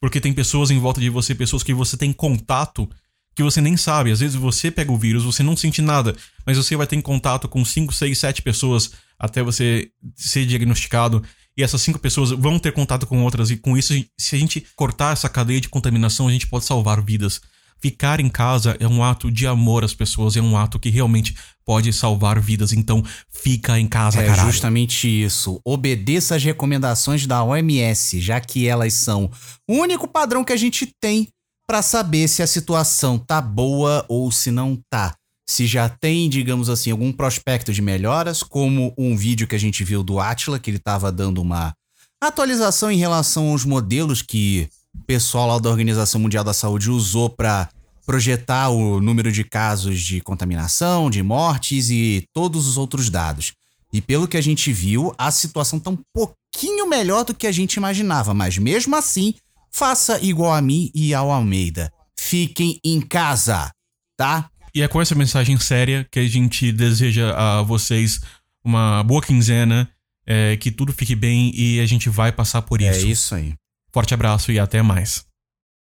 Porque 0.00 0.20
tem 0.20 0.32
pessoas 0.32 0.70
em 0.70 0.78
volta 0.78 1.00
de 1.00 1.08
você, 1.08 1.34
pessoas 1.34 1.62
que 1.62 1.72
você 1.72 1.96
tem 1.96 2.12
contato 2.12 2.88
que 3.34 3.42
você 3.42 3.60
nem 3.60 3.76
sabe. 3.76 4.10
Às 4.10 4.20
vezes 4.20 4.36
você 4.36 4.70
pega 4.70 4.92
o 4.92 4.96
vírus, 4.96 5.24
você 5.24 5.42
não 5.42 5.56
sente 5.56 5.80
nada, 5.80 6.14
mas 6.46 6.56
você 6.56 6.76
vai 6.76 6.86
ter 6.86 7.00
contato 7.02 7.48
com 7.48 7.64
5, 7.64 7.92
6, 7.92 8.18
7 8.18 8.42
pessoas 8.42 8.92
até 9.18 9.42
você 9.42 9.88
ser 10.16 10.46
diagnosticado. 10.46 11.22
E 11.56 11.62
essas 11.62 11.82
cinco 11.82 11.98
pessoas 11.98 12.30
vão 12.30 12.58
ter 12.58 12.72
contato 12.72 13.06
com 13.06 13.22
outras, 13.22 13.50
e 13.50 13.56
com 13.56 13.76
isso, 13.76 13.92
se 14.18 14.34
a 14.34 14.38
gente 14.38 14.66
cortar 14.74 15.12
essa 15.12 15.28
cadeia 15.28 15.60
de 15.60 15.68
contaminação, 15.68 16.26
a 16.26 16.32
gente 16.32 16.46
pode 16.46 16.64
salvar 16.64 17.02
vidas. 17.02 17.40
Ficar 17.78 18.20
em 18.20 18.28
casa 18.28 18.76
é 18.78 18.86
um 18.86 19.02
ato 19.02 19.30
de 19.30 19.46
amor 19.46 19.84
às 19.84 19.92
pessoas, 19.92 20.36
é 20.36 20.40
um 20.40 20.56
ato 20.56 20.78
que 20.78 20.88
realmente 20.88 21.36
pode 21.64 21.92
salvar 21.92 22.40
vidas. 22.40 22.72
Então, 22.72 23.04
fica 23.28 23.78
em 23.78 23.88
casa, 23.88 24.20
é 24.20 24.26
caralho. 24.26 24.48
É 24.48 24.52
justamente 24.52 25.08
isso. 25.08 25.60
Obedeça 25.64 26.36
às 26.36 26.44
recomendações 26.44 27.26
da 27.26 27.42
OMS, 27.42 28.20
já 28.20 28.40
que 28.40 28.66
elas 28.66 28.94
são 28.94 29.30
o 29.68 29.74
único 29.74 30.08
padrão 30.08 30.44
que 30.44 30.52
a 30.52 30.56
gente 30.56 30.90
tem 31.00 31.28
para 31.72 31.80
saber 31.80 32.28
se 32.28 32.42
a 32.42 32.46
situação 32.46 33.16
tá 33.16 33.40
boa 33.40 34.04
ou 34.06 34.30
se 34.30 34.50
não 34.50 34.78
tá. 34.90 35.14
Se 35.48 35.66
já 35.66 35.88
tem, 35.88 36.28
digamos 36.28 36.68
assim, 36.68 36.90
algum 36.90 37.10
prospecto 37.10 37.72
de 37.72 37.80
melhoras, 37.80 38.42
como 38.42 38.92
um 38.98 39.16
vídeo 39.16 39.48
que 39.48 39.54
a 39.54 39.58
gente 39.58 39.82
viu 39.82 40.02
do 40.02 40.20
Atila, 40.20 40.58
que 40.58 40.70
ele 40.70 40.78
tava 40.78 41.10
dando 41.10 41.40
uma 41.40 41.72
atualização 42.20 42.90
em 42.90 42.98
relação 42.98 43.48
aos 43.48 43.64
modelos 43.64 44.20
que 44.20 44.68
o 44.94 45.02
pessoal 45.04 45.48
lá 45.48 45.58
da 45.58 45.70
Organização 45.70 46.20
Mundial 46.20 46.44
da 46.44 46.52
Saúde 46.52 46.90
usou 46.90 47.30
para 47.30 47.70
projetar 48.04 48.68
o 48.68 49.00
número 49.00 49.32
de 49.32 49.42
casos 49.42 49.98
de 49.98 50.20
contaminação, 50.20 51.08
de 51.08 51.22
mortes 51.22 51.88
e 51.88 52.22
todos 52.34 52.68
os 52.68 52.76
outros 52.76 53.08
dados. 53.08 53.54
E 53.90 54.02
pelo 54.02 54.28
que 54.28 54.36
a 54.36 54.42
gente 54.42 54.70
viu, 54.70 55.14
a 55.16 55.30
situação 55.30 55.78
está 55.78 55.88
um 55.88 55.98
pouquinho 56.12 56.86
melhor 56.86 57.24
do 57.24 57.32
que 57.32 57.46
a 57.46 57.52
gente 57.52 57.76
imaginava, 57.76 58.34
mas 58.34 58.58
mesmo 58.58 58.94
assim, 58.94 59.32
faça 59.72 60.20
igual 60.20 60.52
a 60.52 60.62
mim 60.62 60.90
e 60.94 61.14
ao 61.14 61.30
Almeida. 61.30 61.92
Fiquem 62.18 62.78
em 62.84 63.00
casa, 63.00 63.70
tá? 64.16 64.50
E 64.74 64.82
é 64.82 64.88
com 64.88 65.00
essa 65.00 65.14
mensagem 65.14 65.58
séria 65.58 66.06
que 66.10 66.18
a 66.18 66.26
gente 66.26 66.72
deseja 66.72 67.34
a 67.36 67.62
vocês 67.62 68.20
uma 68.64 69.02
boa 69.02 69.20
quinzena, 69.20 69.90
é, 70.26 70.56
que 70.56 70.70
tudo 70.70 70.92
fique 70.92 71.14
bem 71.14 71.52
e 71.54 71.80
a 71.80 71.86
gente 71.86 72.08
vai 72.08 72.32
passar 72.32 72.62
por 72.62 72.80
isso. 72.80 73.06
É 73.06 73.10
isso 73.10 73.34
aí. 73.34 73.54
Forte 73.92 74.14
abraço 74.14 74.50
e 74.50 74.58
até 74.58 74.80
mais. 74.80 75.26